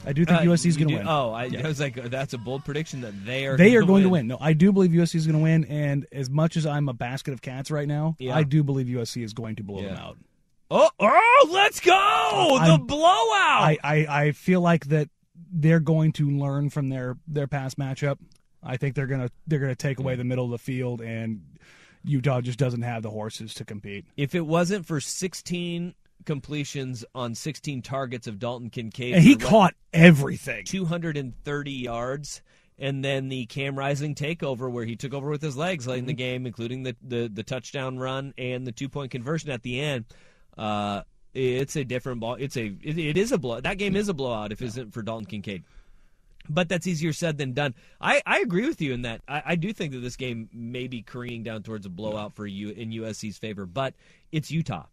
[0.05, 1.07] I do think Uh, USC is going to win.
[1.07, 1.63] Oh, I, Yeah.
[1.65, 3.55] I was like, that's a bold prediction that they are.
[3.57, 4.27] they are gonna going to win.
[4.27, 5.65] No, I do believe USC is going to win.
[5.65, 8.35] And as much as I'm a basket of cats right now, Yeah.
[8.35, 10.17] I do believe USC is going to blow them out.
[10.71, 11.91] Oh, oh, let's go!
[11.91, 13.63] the I'm- blowout.
[13.63, 15.09] I, I, I feel like that
[15.51, 18.17] they're going to learn from their, their past matchup.
[18.63, 21.41] I think they're gonna they're gonna take away the middle of the field, and
[22.05, 24.05] Utah just doesn't have the horses to compete.
[24.15, 25.93] if it wasn't for 16
[26.25, 30.65] completions on 16 targets of Dalton Kincaid, And he caught everything.
[30.65, 32.41] 230 yards.
[32.79, 36.01] And then the Cam Rising takeover, where he took over with his legs late in
[36.01, 36.07] Mm-hmm.
[36.07, 39.79] the game, including the, the, the touchdown run and the two point conversion at the
[39.79, 40.05] end.
[40.57, 41.03] Uh,
[41.35, 42.35] it's a different ball.
[42.39, 43.59] It's a it, it is a blow.
[43.61, 45.63] That game is a blowout if it isn't for Dalton Kincaid.
[46.49, 47.73] But that's easier said than done.
[48.01, 49.21] I, I agree with you in that.
[49.27, 52.45] I, I do think that this game may be careening down towards a blowout for
[52.45, 53.93] you in USC's favor, but
[54.31, 54.85] it's Utah.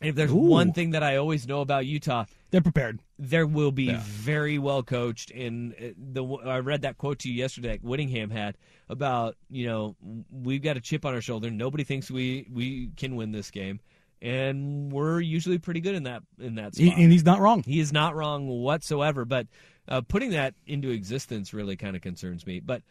[0.00, 0.36] If there's Ooh.
[0.36, 3.00] one thing that I always know about Utah, They're prepared.
[3.18, 4.00] there will be Yeah.
[4.02, 5.30] very well coached.
[5.30, 8.56] And the I read that quote to you yesterday that Whittingham had
[8.88, 9.96] about you know
[10.30, 11.50] we've got a chip on our shoulder.
[11.50, 13.80] Nobody thinks we we can win this game,
[14.20, 16.98] and we're usually pretty good in that in that He, spot.
[16.98, 17.62] and he's not wrong.
[17.62, 19.24] He is not wrong whatsoever.
[19.24, 19.46] But
[19.88, 22.60] uh, putting that into existence really kind of concerns me.
[22.60, 22.82] But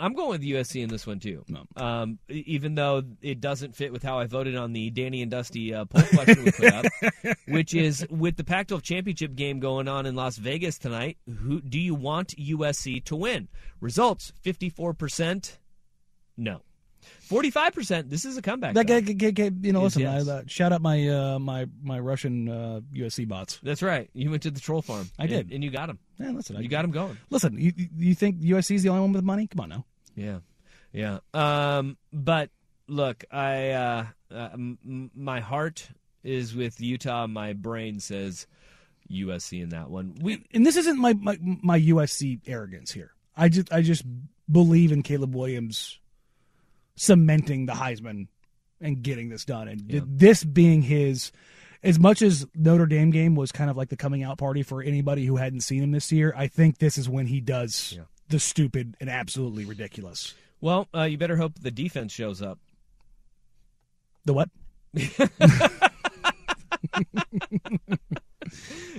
[0.00, 1.44] I'm going with USC in this one too.
[1.76, 5.30] Um, e- even though it doesn't fit with how I voted on the Danny and
[5.30, 6.84] Dusty uh, poll question we put up,
[7.48, 11.18] which is with the Pac-12 championship game going on in Las Vegas tonight.
[11.42, 13.48] Who do you want USC to win?
[13.80, 15.58] Results: 54 percent.
[16.36, 16.60] No.
[17.22, 18.10] 45 percent.
[18.10, 18.74] This is a comeback.
[18.74, 20.02] That guy, guy- guy- you know, listen.
[20.02, 20.28] yes.
[20.28, 23.58] I, uh, shout out my uh, my my Russian uh, USC bots.
[23.62, 24.08] That's right.
[24.14, 25.08] You went to the troll farm.
[25.18, 25.52] I and- did.
[25.52, 25.98] and you got him.
[26.18, 27.16] Yeah, listen, I, You got him going.
[27.30, 29.46] Listen, you you think USC is the only one with money?
[29.46, 29.84] Come on now.
[30.16, 30.38] Yeah,
[30.92, 31.18] yeah.
[31.32, 32.50] Um, but
[32.88, 35.88] look, I uh, uh, m- my heart
[36.24, 37.26] is with Utah.
[37.26, 38.46] My brain says
[39.10, 40.16] USC in that one.
[40.20, 43.12] We And this isn't my, my my USC arrogance here.
[43.36, 44.04] I just I just
[44.50, 45.98] believe in Caleb Williams
[46.96, 48.26] cementing the Heisman
[48.80, 51.32] and getting this done, and th- this being his.
[51.82, 54.82] As much as Notre Dame game was kind of like the coming out party for
[54.82, 58.40] anybody who hadn't seen him this year, I think this is when he does the
[58.40, 60.34] stupid and absolutely ridiculous.
[60.60, 62.58] well, uh, you better hope the defense shows up.
[64.24, 64.50] The what?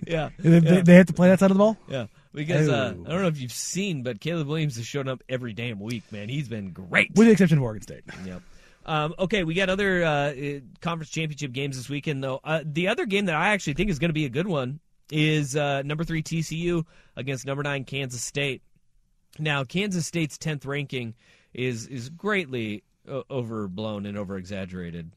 [0.06, 1.78] Yeah, They, they- they have to play that side of the ball.
[1.88, 2.08] yeah.
[2.34, 2.94] Because uh.
[3.06, 6.04] I don't know if you've seen, but Caleb Williams has shown up every damn week.
[6.12, 7.10] Man, he's been great.
[7.16, 8.04] with the exception of Oregon State.
[8.24, 8.42] Yep.
[8.86, 12.40] Um, okay, we got other uh, uh, conference championship games this weekend, though.
[12.44, 14.80] Uh, the other game that I actually think is going to be a good one
[15.12, 18.62] is uh, number three TCU against number nine Kansas State.
[19.38, 21.16] Now, Kansas State's tenth ranking
[21.54, 22.84] is is greatly
[23.30, 25.12] overblown and overexaggerated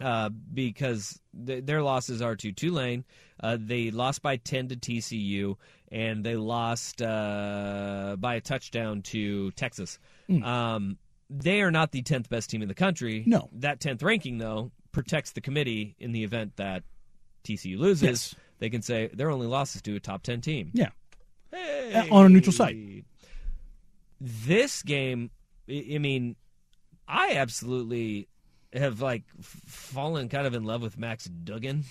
[0.00, 3.04] uh, because th- their losses are to Tulane.
[3.40, 5.56] Uh, they lost by 10 to TCU,
[5.90, 9.98] and they lost uh, by a touchdown to Texas.
[10.42, 10.98] Um,
[11.30, 13.22] they are not the 10th best team in the country.
[13.26, 13.48] No.
[13.52, 16.82] That 10th ranking, though, protects the committee in the event that
[17.44, 18.02] TCU loses.
[18.02, 18.34] Yes.
[18.60, 20.70] They can say their only loss is to a top 10 team.
[20.74, 20.88] Yeah,
[21.52, 22.08] Hey.
[22.10, 23.04] on a neutral site.
[24.20, 25.30] This game,
[25.70, 26.34] I mean,
[27.06, 28.28] I absolutely
[28.72, 31.84] have like fallen kind of in love with Max Duggan,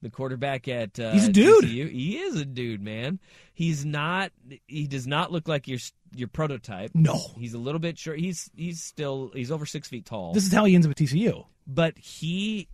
[0.00, 0.98] the quarterback at.
[0.98, 1.64] Uh, He's a dude.
[1.64, 1.90] TCU.
[1.90, 3.18] He is a dude, man.
[3.52, 4.32] He's not.
[4.66, 5.78] He does not look like your
[6.14, 6.90] your prototype.
[6.94, 7.18] No.
[7.38, 8.18] he's a little bit short.
[8.18, 10.96] He's he's still he's over six feet tall this is how he ends up at
[10.96, 11.44] TCU.
[11.66, 12.68] but he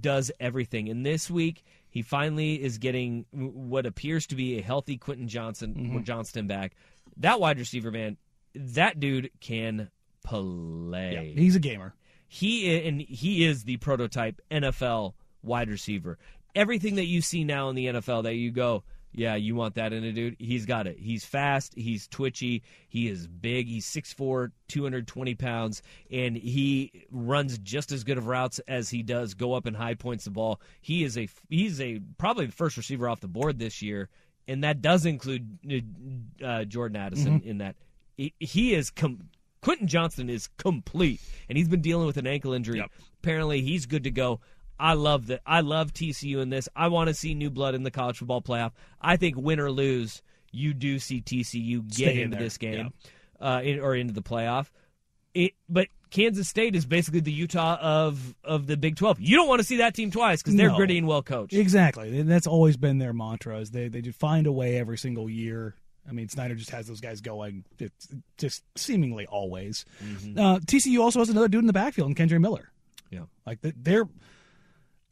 [0.00, 0.88] does everything.
[0.88, 5.74] And this week, he finally is getting what appears to be a healthy Quentin Johnson
[5.74, 6.02] Mm-hmm.
[6.02, 6.74] Johnston back.
[7.16, 8.16] That wide receiver, man,
[8.54, 9.90] that dude can
[10.24, 11.32] play.
[11.36, 11.94] He's a gamer.
[12.28, 16.18] He and he is the prototype NFL wide receiver.
[16.54, 19.92] Everything that you see now in the NFL that you go, yeah, you want that
[19.92, 20.36] in a dude.
[20.38, 20.98] He's got it.
[20.98, 21.74] He's fast.
[21.74, 22.62] He's twitchy.
[22.88, 23.66] He is big.
[23.66, 29.34] He's 6'4", 220 pounds, and he runs just as good of routes as he does
[29.34, 30.60] go up and high points the ball.
[30.80, 34.08] He is a he's a probably the first receiver off the board this year,
[34.46, 35.58] and that does include
[36.44, 37.76] uh, Jordan Addison in that.
[38.16, 39.28] He, he is com-
[39.62, 42.78] Quentin Johnston is complete, and he's been dealing with an ankle injury.
[43.22, 44.40] Apparently, he's good to go.
[44.78, 45.40] I love that.
[45.46, 46.68] I love TCU in this.
[46.76, 48.72] I want to see new blood in the college football playoff.
[49.00, 52.92] I think win or lose, you do see TCU get Stay into there, this game
[53.40, 54.68] uh, in, or into the playoff.
[55.34, 59.20] It, but Kansas State is basically the Utah of of the Big Twelve.
[59.20, 60.76] You don't want to see that team twice because they're No.
[60.76, 61.52] gritty and well coached.
[61.52, 62.18] Exactly.
[62.18, 65.28] And that's always been their mantra is they they just find a way every single
[65.28, 65.74] year.
[66.08, 69.84] I mean, Snyder just has those guys going it's just seemingly always.
[70.00, 72.70] Uh, TCU also has another dude in the backfield, and Kendre Miller.
[73.10, 73.24] Yeah.
[73.46, 74.08] Like they're,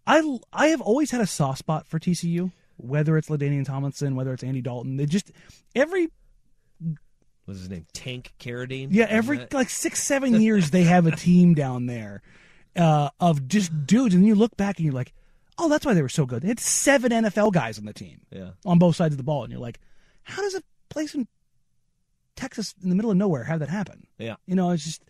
[0.07, 2.53] I I have always had a soft spot for TCU.
[2.79, 5.33] Whether it's LaDainian Tomlinson, whether it's Andy Dalton, they just
[5.75, 6.09] every
[7.47, 7.87] What's his name?
[7.93, 8.89] Tank Carradine.
[8.91, 12.23] yeah every like six seven years they have a team down there
[12.77, 15.13] uh, of just dudes, and you look back and you're like,
[15.59, 16.43] oh, that's why they were so good.
[16.43, 18.51] They had seven NFL guys on the team yeah.
[18.65, 19.81] on both sides of the ball, and you're like,
[20.23, 21.27] how does a place in
[22.35, 24.07] Texas in the middle of nowhere have that happen?
[24.19, 24.37] Yeah.
[24.47, 25.05] You know, it's just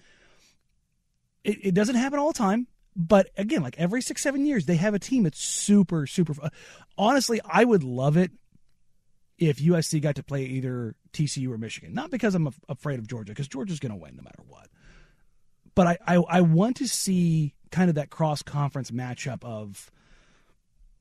[1.45, 2.67] it, it doesn't happen all the time.
[2.99, 6.33] But again, like every six, seven years, they have a team that's super, super.
[6.35, 6.49] fu-
[6.97, 8.31] Honestly, I would love it
[9.39, 11.93] if USC got to play either TCU or Michigan.
[11.93, 14.69] Not because I'm af- afraid of Georgia, because Georgia's going to win no matter what.
[15.75, 19.91] But I, I, I want to see kind of that cross conference matchup of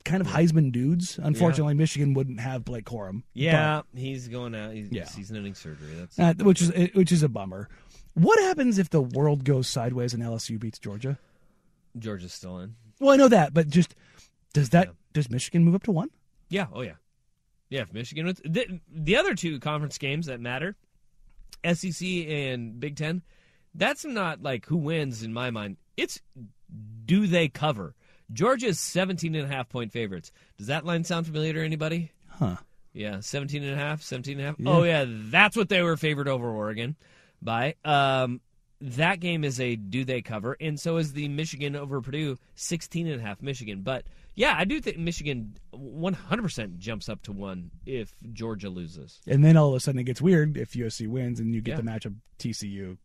[0.04, 1.18] kind of Heisman dudes.
[1.24, 3.24] Unfortunately, Michigan wouldn't have Blake Corum.
[3.34, 4.74] Yeah, he's going out.
[4.74, 5.06] He's Yeah.
[5.06, 5.94] season-ending surgery.
[5.96, 7.70] That's uh, which is which is a bummer.
[8.16, 11.18] What happens if the world goes sideways and LSU beats Georgia?
[11.98, 12.76] Georgia's still in.
[13.00, 13.96] Well, I know that, but just
[14.54, 16.10] does that does Michigan move up to one?
[16.50, 16.68] Yeah.
[16.74, 16.96] Oh yeah.
[17.70, 17.82] Yeah.
[17.82, 20.76] If Michigan, wins- the, the other two conference games that matter,
[21.74, 23.22] SEC and Big Ten,
[23.74, 25.78] that's not like who wins in my mind.
[25.98, 26.22] It's
[27.06, 27.96] do they cover?
[28.34, 30.32] Georgia's 17 and a half point favorites.
[30.58, 32.12] Does that line sound familiar to anybody?
[32.28, 32.56] Huh.
[32.94, 34.56] Yeah, 17 and a half, 17 and a half.
[34.66, 36.96] Oh yeah, that's what they were favored over Oregon
[37.42, 37.76] by.
[37.84, 38.42] Um
[38.82, 43.08] that game is a do they cover and so is the Michigan over Purdue 16
[43.08, 43.82] and a half Michigan.
[43.82, 49.22] But yeah, I do think Michigan 100% jumps up to 1 if Georgia loses.
[49.28, 51.72] And then all of a sudden it gets weird if USC wins and you get
[51.72, 51.78] Yeah.
[51.78, 52.98] the matchup TCU,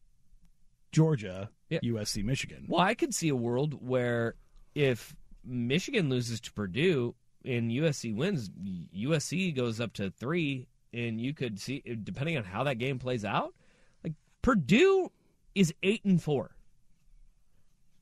[0.92, 1.78] Georgia, Yeah.
[1.85, 2.64] USC, Michigan.
[2.68, 4.35] Well, I could see a world where
[4.74, 8.50] if Michigan loses to Purdue and USC wins,
[8.92, 13.24] USC goes up to three, and you could see, depending on how that game plays
[13.24, 13.54] out,
[14.02, 15.12] like Purdue
[15.61, 16.57] is eight and four.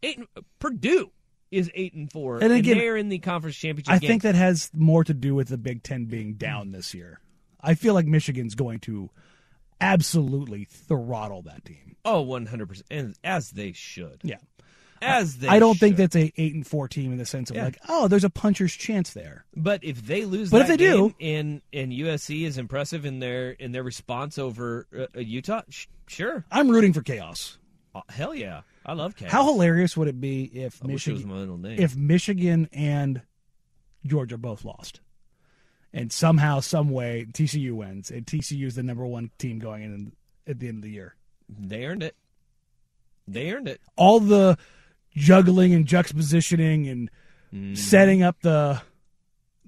[0.03, 0.21] Eight,
[0.61, 1.11] Purdue
[1.51, 3.93] is eight and four, And again, they're in the conference championship.
[3.93, 4.09] I game.
[4.09, 7.21] think that has more to do with the Big Ten being down this year.
[7.61, 9.11] I feel like Michigan's going to
[9.81, 11.97] absolutely throttle that team.
[12.05, 14.37] Oh, oh, one hundred percent, and as they should, Yeah.
[15.03, 15.49] As they.
[15.49, 17.65] I don't think that's a eight and four team in the sense of Yeah.
[17.65, 19.45] like, oh, there's a puncher's chance there.
[19.57, 23.51] But if they lose, But if they do- and and USC is impressive in their
[23.51, 27.59] in their response over uh, uh, Utah, sh- sure, I'm rooting for chaos.
[27.95, 29.33] Uh, hell yeah, I love chaos.
[29.33, 31.79] How hilarious would it be if I wish it was Michigan my middle name.
[31.81, 33.23] if Michigan and
[34.07, 35.01] Georgia both lost,
[35.93, 40.13] and somehow, some way, TCU wins, and TCU is the number one team going in
[40.47, 41.15] at the end of the year.
[41.49, 42.15] they earned it,
[43.27, 43.81] they earned it.
[43.97, 44.57] All the
[45.15, 47.11] juggling and juxtapositioning and
[47.55, 47.77] Mm-hmm.
[47.77, 48.79] setting up the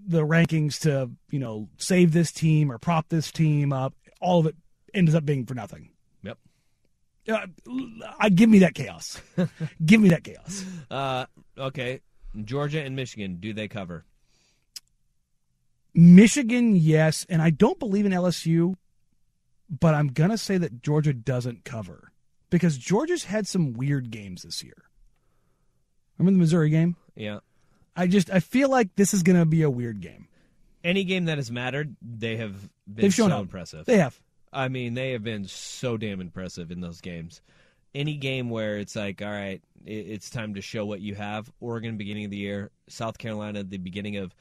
[0.07, 4.45] the rankings to you know save this team or prop this team up, all of
[4.47, 4.55] it
[4.93, 5.89] ends up being for nothing.
[6.23, 6.37] Yep.
[7.27, 7.47] Uh,
[8.19, 9.19] I give me that chaos.
[9.87, 10.63] give me that chaos.
[10.91, 11.25] Uh,
[11.57, 12.01] okay,
[12.45, 14.05] Georgia and Michigan, do they cover?
[15.95, 18.75] Michigan, yes, and I don't believe in LSU,
[19.71, 22.13] but I'm gonna say that Georgia doesn't cover
[22.51, 24.85] because Georgia's had some weird games this year.
[26.21, 26.97] Remember the Missouri game?
[27.17, 27.41] Yeah.
[27.97, 30.29] I just I feel like this is gonna be a weird game.
[30.85, 32.53] Any game that has mattered, they have
[32.87, 33.43] been They've shown so up.
[33.43, 33.85] impressive.
[33.87, 34.19] They have.
[34.53, 37.41] I mean, they have been so damn impressive in those games.
[37.95, 41.51] Any game where it's like, all right, it's time to show what you have.
[41.61, 42.71] Oregon, beginning of the year.
[42.89, 44.35] South Carolina, the beginning of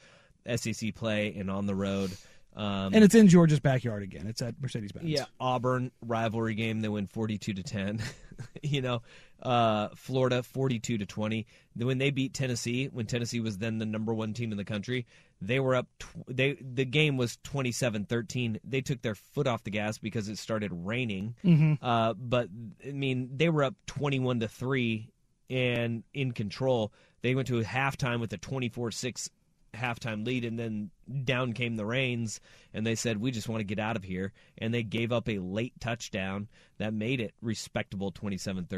[0.56, 2.10] SEC play and on the road.
[2.56, 4.26] Um, And it's in Georgia's backyard again.
[4.26, 5.06] It's at Mercedes Benz.
[5.08, 6.80] yeah, Auburn rivalry game.
[6.80, 8.00] They win forty-two to ten.
[8.62, 9.02] you know,
[9.42, 11.46] uh, Florida forty-two to twenty.
[11.76, 15.06] When they beat Tennessee, when Tennessee was then the number one team in the country,
[15.40, 15.86] they were up.
[15.98, 18.58] Tw- they the game was 27-13.
[18.64, 21.34] They took their foot off the gas because it started raining.
[21.82, 22.48] Uh, but
[22.86, 25.10] I mean, they were up twenty-one to three
[25.48, 26.92] and in control.
[27.22, 29.30] They went to halftime with a twenty-four-six
[29.74, 30.90] halftime lead and then
[31.24, 32.40] down came the rains
[32.74, 35.28] and they said we just want to get out of here and they gave up
[35.28, 38.68] a late touchdown that made it respectable 27-13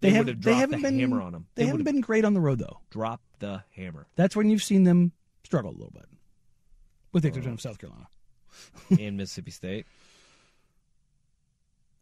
[0.00, 1.84] they, They, have, would have dropped haven't the been hammer on them They, they, haven't
[1.84, 2.78] been great on the road though.
[2.90, 5.12] Drop the hammer That's when you've seen them
[5.44, 6.06] struggle a little bit,
[7.12, 8.06] with the exception of South Carolina.
[8.98, 9.86] in mississippi state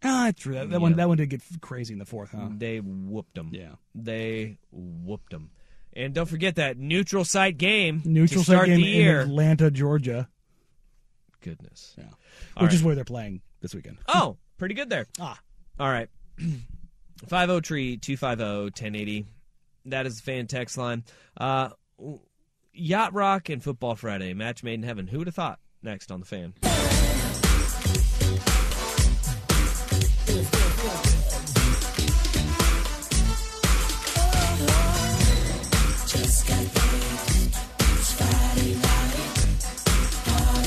[0.06, 0.54] Ah, that's true.
[0.54, 0.96] That, that one Yeah.
[0.98, 2.48] that one did get crazy in the fourth, huh?
[2.56, 3.76] they whooped them Yeah.
[3.94, 5.50] they whooped them
[5.94, 9.28] and don't forget that neutral site game Neutral to start site game the year in
[9.30, 10.28] Atlanta, Georgia.
[11.40, 11.94] goodness.
[11.98, 12.04] Yeah.
[12.56, 13.98] All Which is where they're playing this weekend.
[14.08, 15.06] Oh, pretty good there.
[15.20, 15.38] Ah.
[15.78, 16.08] All right.
[17.26, 19.26] 50 tree 250 1080.
[19.86, 21.04] That is the fan text line.
[21.36, 21.70] Uh,
[22.72, 25.06] Yacht Rock and Football Friday, match made in heaven.
[25.06, 25.58] Who would have thought?
[25.82, 26.54] Next on the fan.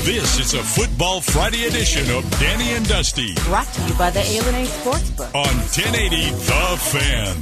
[0.08, 4.20] This is a Football Friday edition of Danny and Dusty Brought to you by the
[4.20, 5.34] A Sportsbook.
[5.34, 7.36] on 1080 The Fan.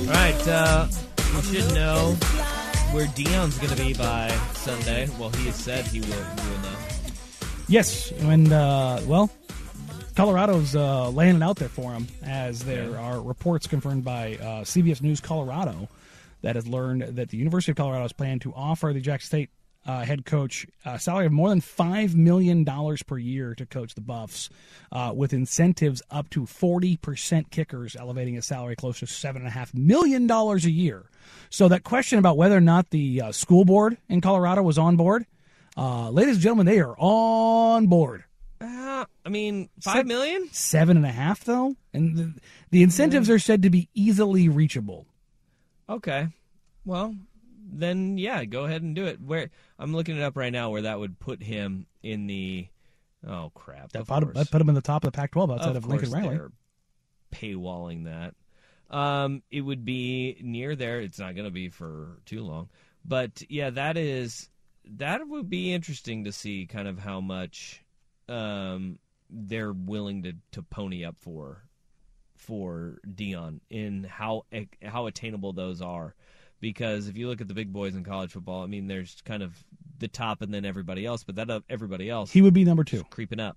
[0.00, 0.48] All right.
[0.48, 0.88] Uh,
[1.36, 2.16] we should know
[2.92, 5.10] where Deion's going to be by Sunday.
[5.18, 6.76] Well, he has said he will, he will know.
[7.68, 9.30] Yes, and uh, well,
[10.16, 14.64] Colorado's uh, laying it out there for him, as there are reports confirmed by uh,
[14.64, 15.90] CBS News Colorado
[16.42, 19.50] that has learned that the University of Colorado is planning to offer the Jackson State
[19.84, 23.94] uh, head coach a salary of more than five million dollars per year to coach
[23.94, 24.48] the Buffs,
[24.92, 29.48] uh, with incentives up to forty percent kickers, elevating his salary close to seven and
[29.48, 31.06] a half million dollars a year.
[31.50, 34.96] So that question about whether or not the uh, school board in Colorado was on
[34.96, 35.26] board,
[35.76, 38.24] uh, ladies and gentlemen, they are on board.
[38.60, 40.48] Uh, I mean, five million?
[40.52, 42.34] Seven and a half, though, and the,
[42.70, 45.06] the incentives are said to be easily reachable.
[45.92, 46.28] Okay.
[46.84, 47.14] Well,
[47.70, 49.20] then yeah, go ahead and do it.
[49.20, 52.68] Where I'm looking it up right now, where that would put him in the.
[53.26, 53.92] Oh crap!
[53.92, 56.10] That put, that put him in the top of the Pac-12 outside of, of Lincoln
[56.10, 56.36] Riley.
[56.36, 56.52] they're
[57.30, 58.34] paywalling that.
[58.90, 61.00] Um, it would be near there.
[61.00, 62.68] It's not going to be for too long,
[63.04, 64.48] but yeah, that is
[64.96, 67.84] that would be interesting to see kind of how much
[68.28, 68.98] um,
[69.30, 71.64] they're willing to, to pony up for
[72.42, 74.44] for Deion in how
[74.82, 76.14] how attainable those are.
[76.60, 79.42] Because if you look at the big boys in college football, I mean, there's kind
[79.42, 79.52] of
[79.98, 82.84] the top and then everybody else, but that uh, everybody else He would be number
[82.84, 83.56] two creeping up.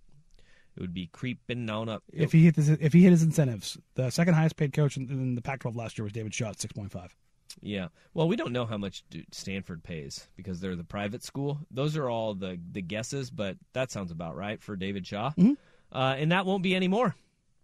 [0.76, 2.04] It would be creeping on up.
[2.12, 3.78] if he hit his, if he hit his incentives.
[3.94, 6.60] The second highest paid coach in, in the Pac-12 last year was David Shaw at
[6.60, 7.16] six point five.
[7.62, 7.88] Yeah.
[8.14, 11.60] Well, we don't know how much Stanford pays because they're the private school.
[11.72, 15.32] Those are all the the guesses, but that sounds about right for David Shaw.
[15.38, 15.56] Mhm.
[15.92, 17.16] Uh, and that won't be anymore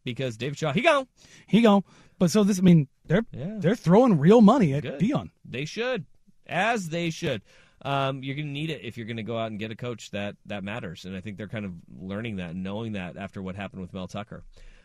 [0.03, 1.07] because David Shaw, he gone.
[1.47, 1.83] He go,
[2.19, 3.55] but so this I mean they're Yeah.
[3.59, 4.99] they're throwing real money at Good.
[4.99, 5.29] Deion.
[5.45, 6.05] They should,
[6.47, 7.41] as they should.
[7.83, 9.75] Um, you're going to need it if you're going to go out and get a
[9.75, 13.17] coach that that matters, and I think they're kind of learning that and knowing that
[13.17, 14.43] after what happened with Mel Tucker.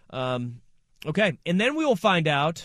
[0.08, 0.62] Um,
[1.04, 2.64] okay, and then we will find out.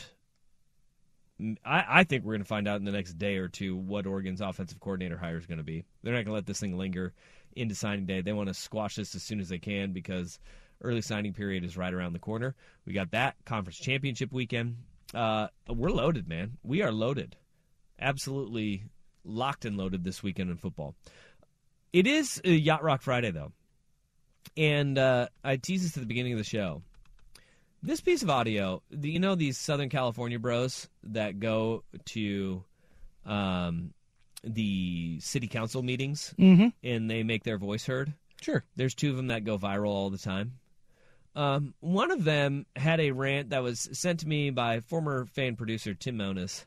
[1.66, 4.06] I, I think we're going to find out in the next day or two what
[4.06, 5.84] Oregon's offensive coordinator hire is going to be.
[6.04, 7.14] They're not going to let this thing linger
[7.56, 8.22] into signing day.
[8.22, 10.38] They want to squash this as soon as they can because
[10.82, 12.56] early signing period is right around the corner.
[12.86, 14.78] We got that conference championship weekend.
[15.14, 16.58] Uh, we're loaded, man.
[16.64, 17.36] We are loaded
[18.02, 18.84] absolutely
[19.24, 20.96] locked and loaded this weekend in football.
[21.94, 23.52] It is uh, Yacht Rock Friday, though.
[24.58, 26.82] And uh, I teased this at the beginning of the show.
[27.84, 32.64] This piece of audio, you know, these Southern California bros that go to
[33.26, 33.94] um,
[34.44, 36.68] the city council meetings Mm-hmm.
[36.84, 38.14] and they make their voice heard?
[38.42, 38.64] Sure.
[38.76, 40.54] There's two of them that go viral all the time.
[41.36, 45.56] Um, one of them had a rant that was sent to me by former fan
[45.56, 46.66] producer Tim Monis,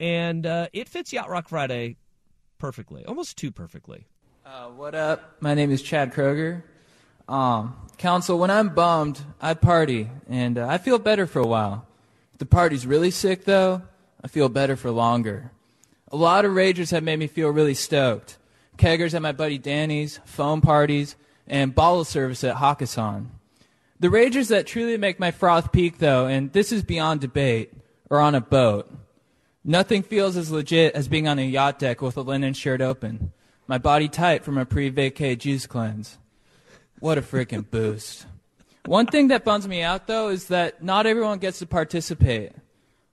[0.00, 1.96] and uh, it fits Yacht Rock Friday
[2.58, 4.06] perfectly, almost too perfectly.
[4.44, 5.36] Uh, what up?
[5.40, 6.62] My name is Chad Kroger.
[7.28, 11.86] Um, council, when I'm bummed, I party, and uh, I feel better for a while.
[12.32, 13.82] If the party's really sick, though,
[14.22, 15.52] I feel better for longer.
[16.10, 18.36] A lot of ragers have made me feel really stoked.
[18.76, 23.26] Keggers at my buddy Danny's, foam parties, and bottle service at Hakkasan.
[24.00, 27.72] The ragers that truly make my froth peak, though, and this is beyond debate,
[28.10, 28.90] are on a boat.
[29.64, 33.32] Nothing feels as legit as being on a yacht deck with a linen shirt open.
[33.66, 36.18] My body tight from a pre-vacay juice cleanse.
[36.98, 38.26] What a freaking boost.
[38.84, 42.52] One thing that bums me out though is that not everyone gets to participate.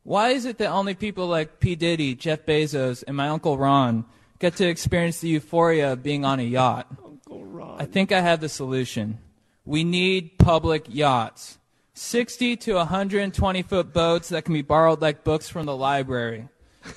[0.03, 1.75] Why is it that only people like P.
[1.75, 4.03] Diddy, Jeff Bezos, and my Uncle Ron
[4.39, 6.87] get to experience the euphoria of being on a yacht?
[7.05, 7.79] Uncle Ron.
[7.79, 9.19] I think I have the solution.
[9.65, 11.57] We need public yachts.
[11.93, 16.47] 60 to 120 foot boats that can be borrowed like books from the library.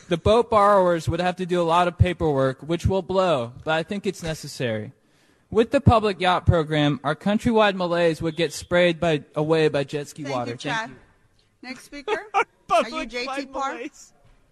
[0.09, 3.75] The boat borrowers would have to do a lot of paperwork, which will blow, but
[3.75, 4.93] I think it's necessary.
[5.51, 10.09] With the public yacht program, our countrywide malaise would get sprayed by, away by jet
[10.09, 10.51] ski Thank water.
[10.53, 10.91] you, Thank Chad.
[10.91, 10.97] you.
[11.63, 12.17] Next speaker.
[12.35, 13.79] Are you JT Parr?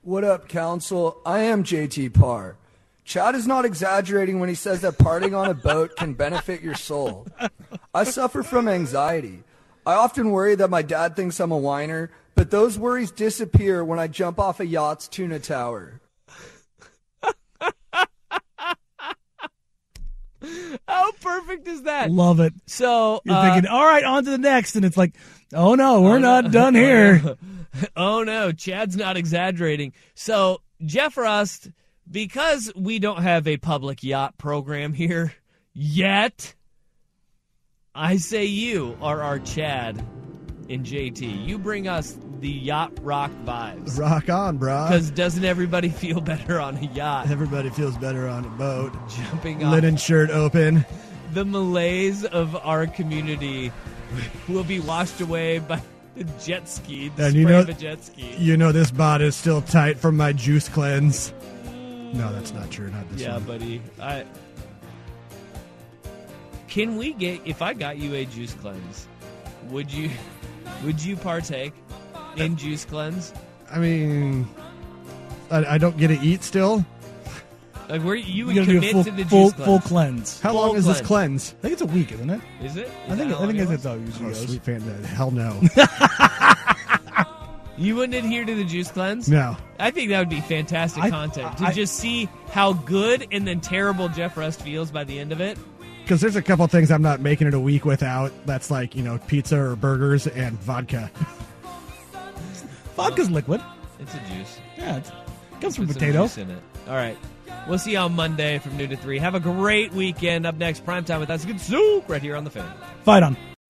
[0.02, 1.20] What up, Council?
[1.24, 2.56] I am JT Parr.
[3.04, 6.74] Chad is not exaggerating when he says that partying on a boat can benefit your
[6.74, 7.26] soul.
[7.92, 9.42] I suffer from anxiety.
[9.84, 13.98] I often worry that my dad thinks I'm a whiner, but those worries disappear when
[13.98, 16.00] I jump off a yacht's tuna tower.
[20.88, 22.10] How perfect is that?
[22.10, 22.52] Love it.
[22.66, 25.14] So you're uh, thinking, all right, on to the next, and it's like,
[25.52, 26.50] oh no, we're oh, not no.
[26.50, 27.36] done oh, here.
[27.96, 29.92] oh no, Chad's not exaggerating.
[30.14, 31.70] So Jeff Rust
[32.12, 35.32] because we don't have a public yacht program here
[35.72, 36.54] yet,
[37.94, 40.04] I say you are our Chad
[40.68, 41.46] in JT.
[41.46, 43.98] You bring us the yacht rock vibes.
[43.98, 44.86] Rock on, bro.
[44.88, 47.30] Because doesn't everybody feel better on a yacht?
[47.30, 48.92] Everybody feels better on a boat.
[49.08, 49.72] Jumping off.
[49.72, 50.84] Linen shirt open.
[51.32, 53.72] The malaise of our community
[54.48, 55.80] will be washed away by
[56.14, 58.34] the jet ski, the And spray you know, of a jet ski.
[58.36, 61.32] you know this bod is still tight from my juice cleanse.
[62.12, 62.90] No, that's not true.
[62.90, 63.44] Not this yeah, one.
[63.44, 63.82] buddy.
[64.00, 64.24] I
[66.68, 69.06] can we get if I got you a juice cleanse,
[69.70, 70.10] would you
[70.84, 71.72] would you partake
[72.36, 73.32] in uh, juice cleanse?
[73.70, 74.48] I mean,
[75.50, 76.84] I, I don't get to eat still.
[77.88, 79.80] Like where you would You gotta do a commit full, to the full, juice full
[79.80, 79.88] cleanse.
[79.88, 80.40] cleanse.
[80.40, 81.54] How Full long is this cleanse?
[81.58, 82.40] I think it's a week, isn't it?
[82.62, 82.86] Is it?
[82.86, 83.84] Is I think that how I think long it that's was?
[83.84, 84.46] how it usually Oh, goes.
[84.46, 84.80] sweet fan.
[85.04, 85.60] Hell no.
[87.78, 89.28] You wouldn't adhere to the juice cleanse?
[89.28, 89.56] No.
[89.82, 93.46] I think that would be fantastic I- content to I- just see how good and
[93.46, 95.58] then terrible Jeff Rust feels by the end of it.
[96.02, 98.32] Because there's a couple things I'm not making it a week without.
[98.46, 101.10] That's like, you know, pizza or burgers and vodka.
[102.96, 103.60] Vodka's liquid.
[103.98, 104.58] It's a juice.
[104.76, 105.10] Yeah, it
[105.60, 106.62] comes from Put some in it.
[106.88, 107.16] All right.
[107.68, 109.18] We'll see you on Monday from noon to three.
[109.18, 110.46] Have a great weekend.
[110.46, 111.44] Up next, primetime with us.
[111.44, 112.70] Good soup right here on the fan.
[113.04, 113.36] Fight on.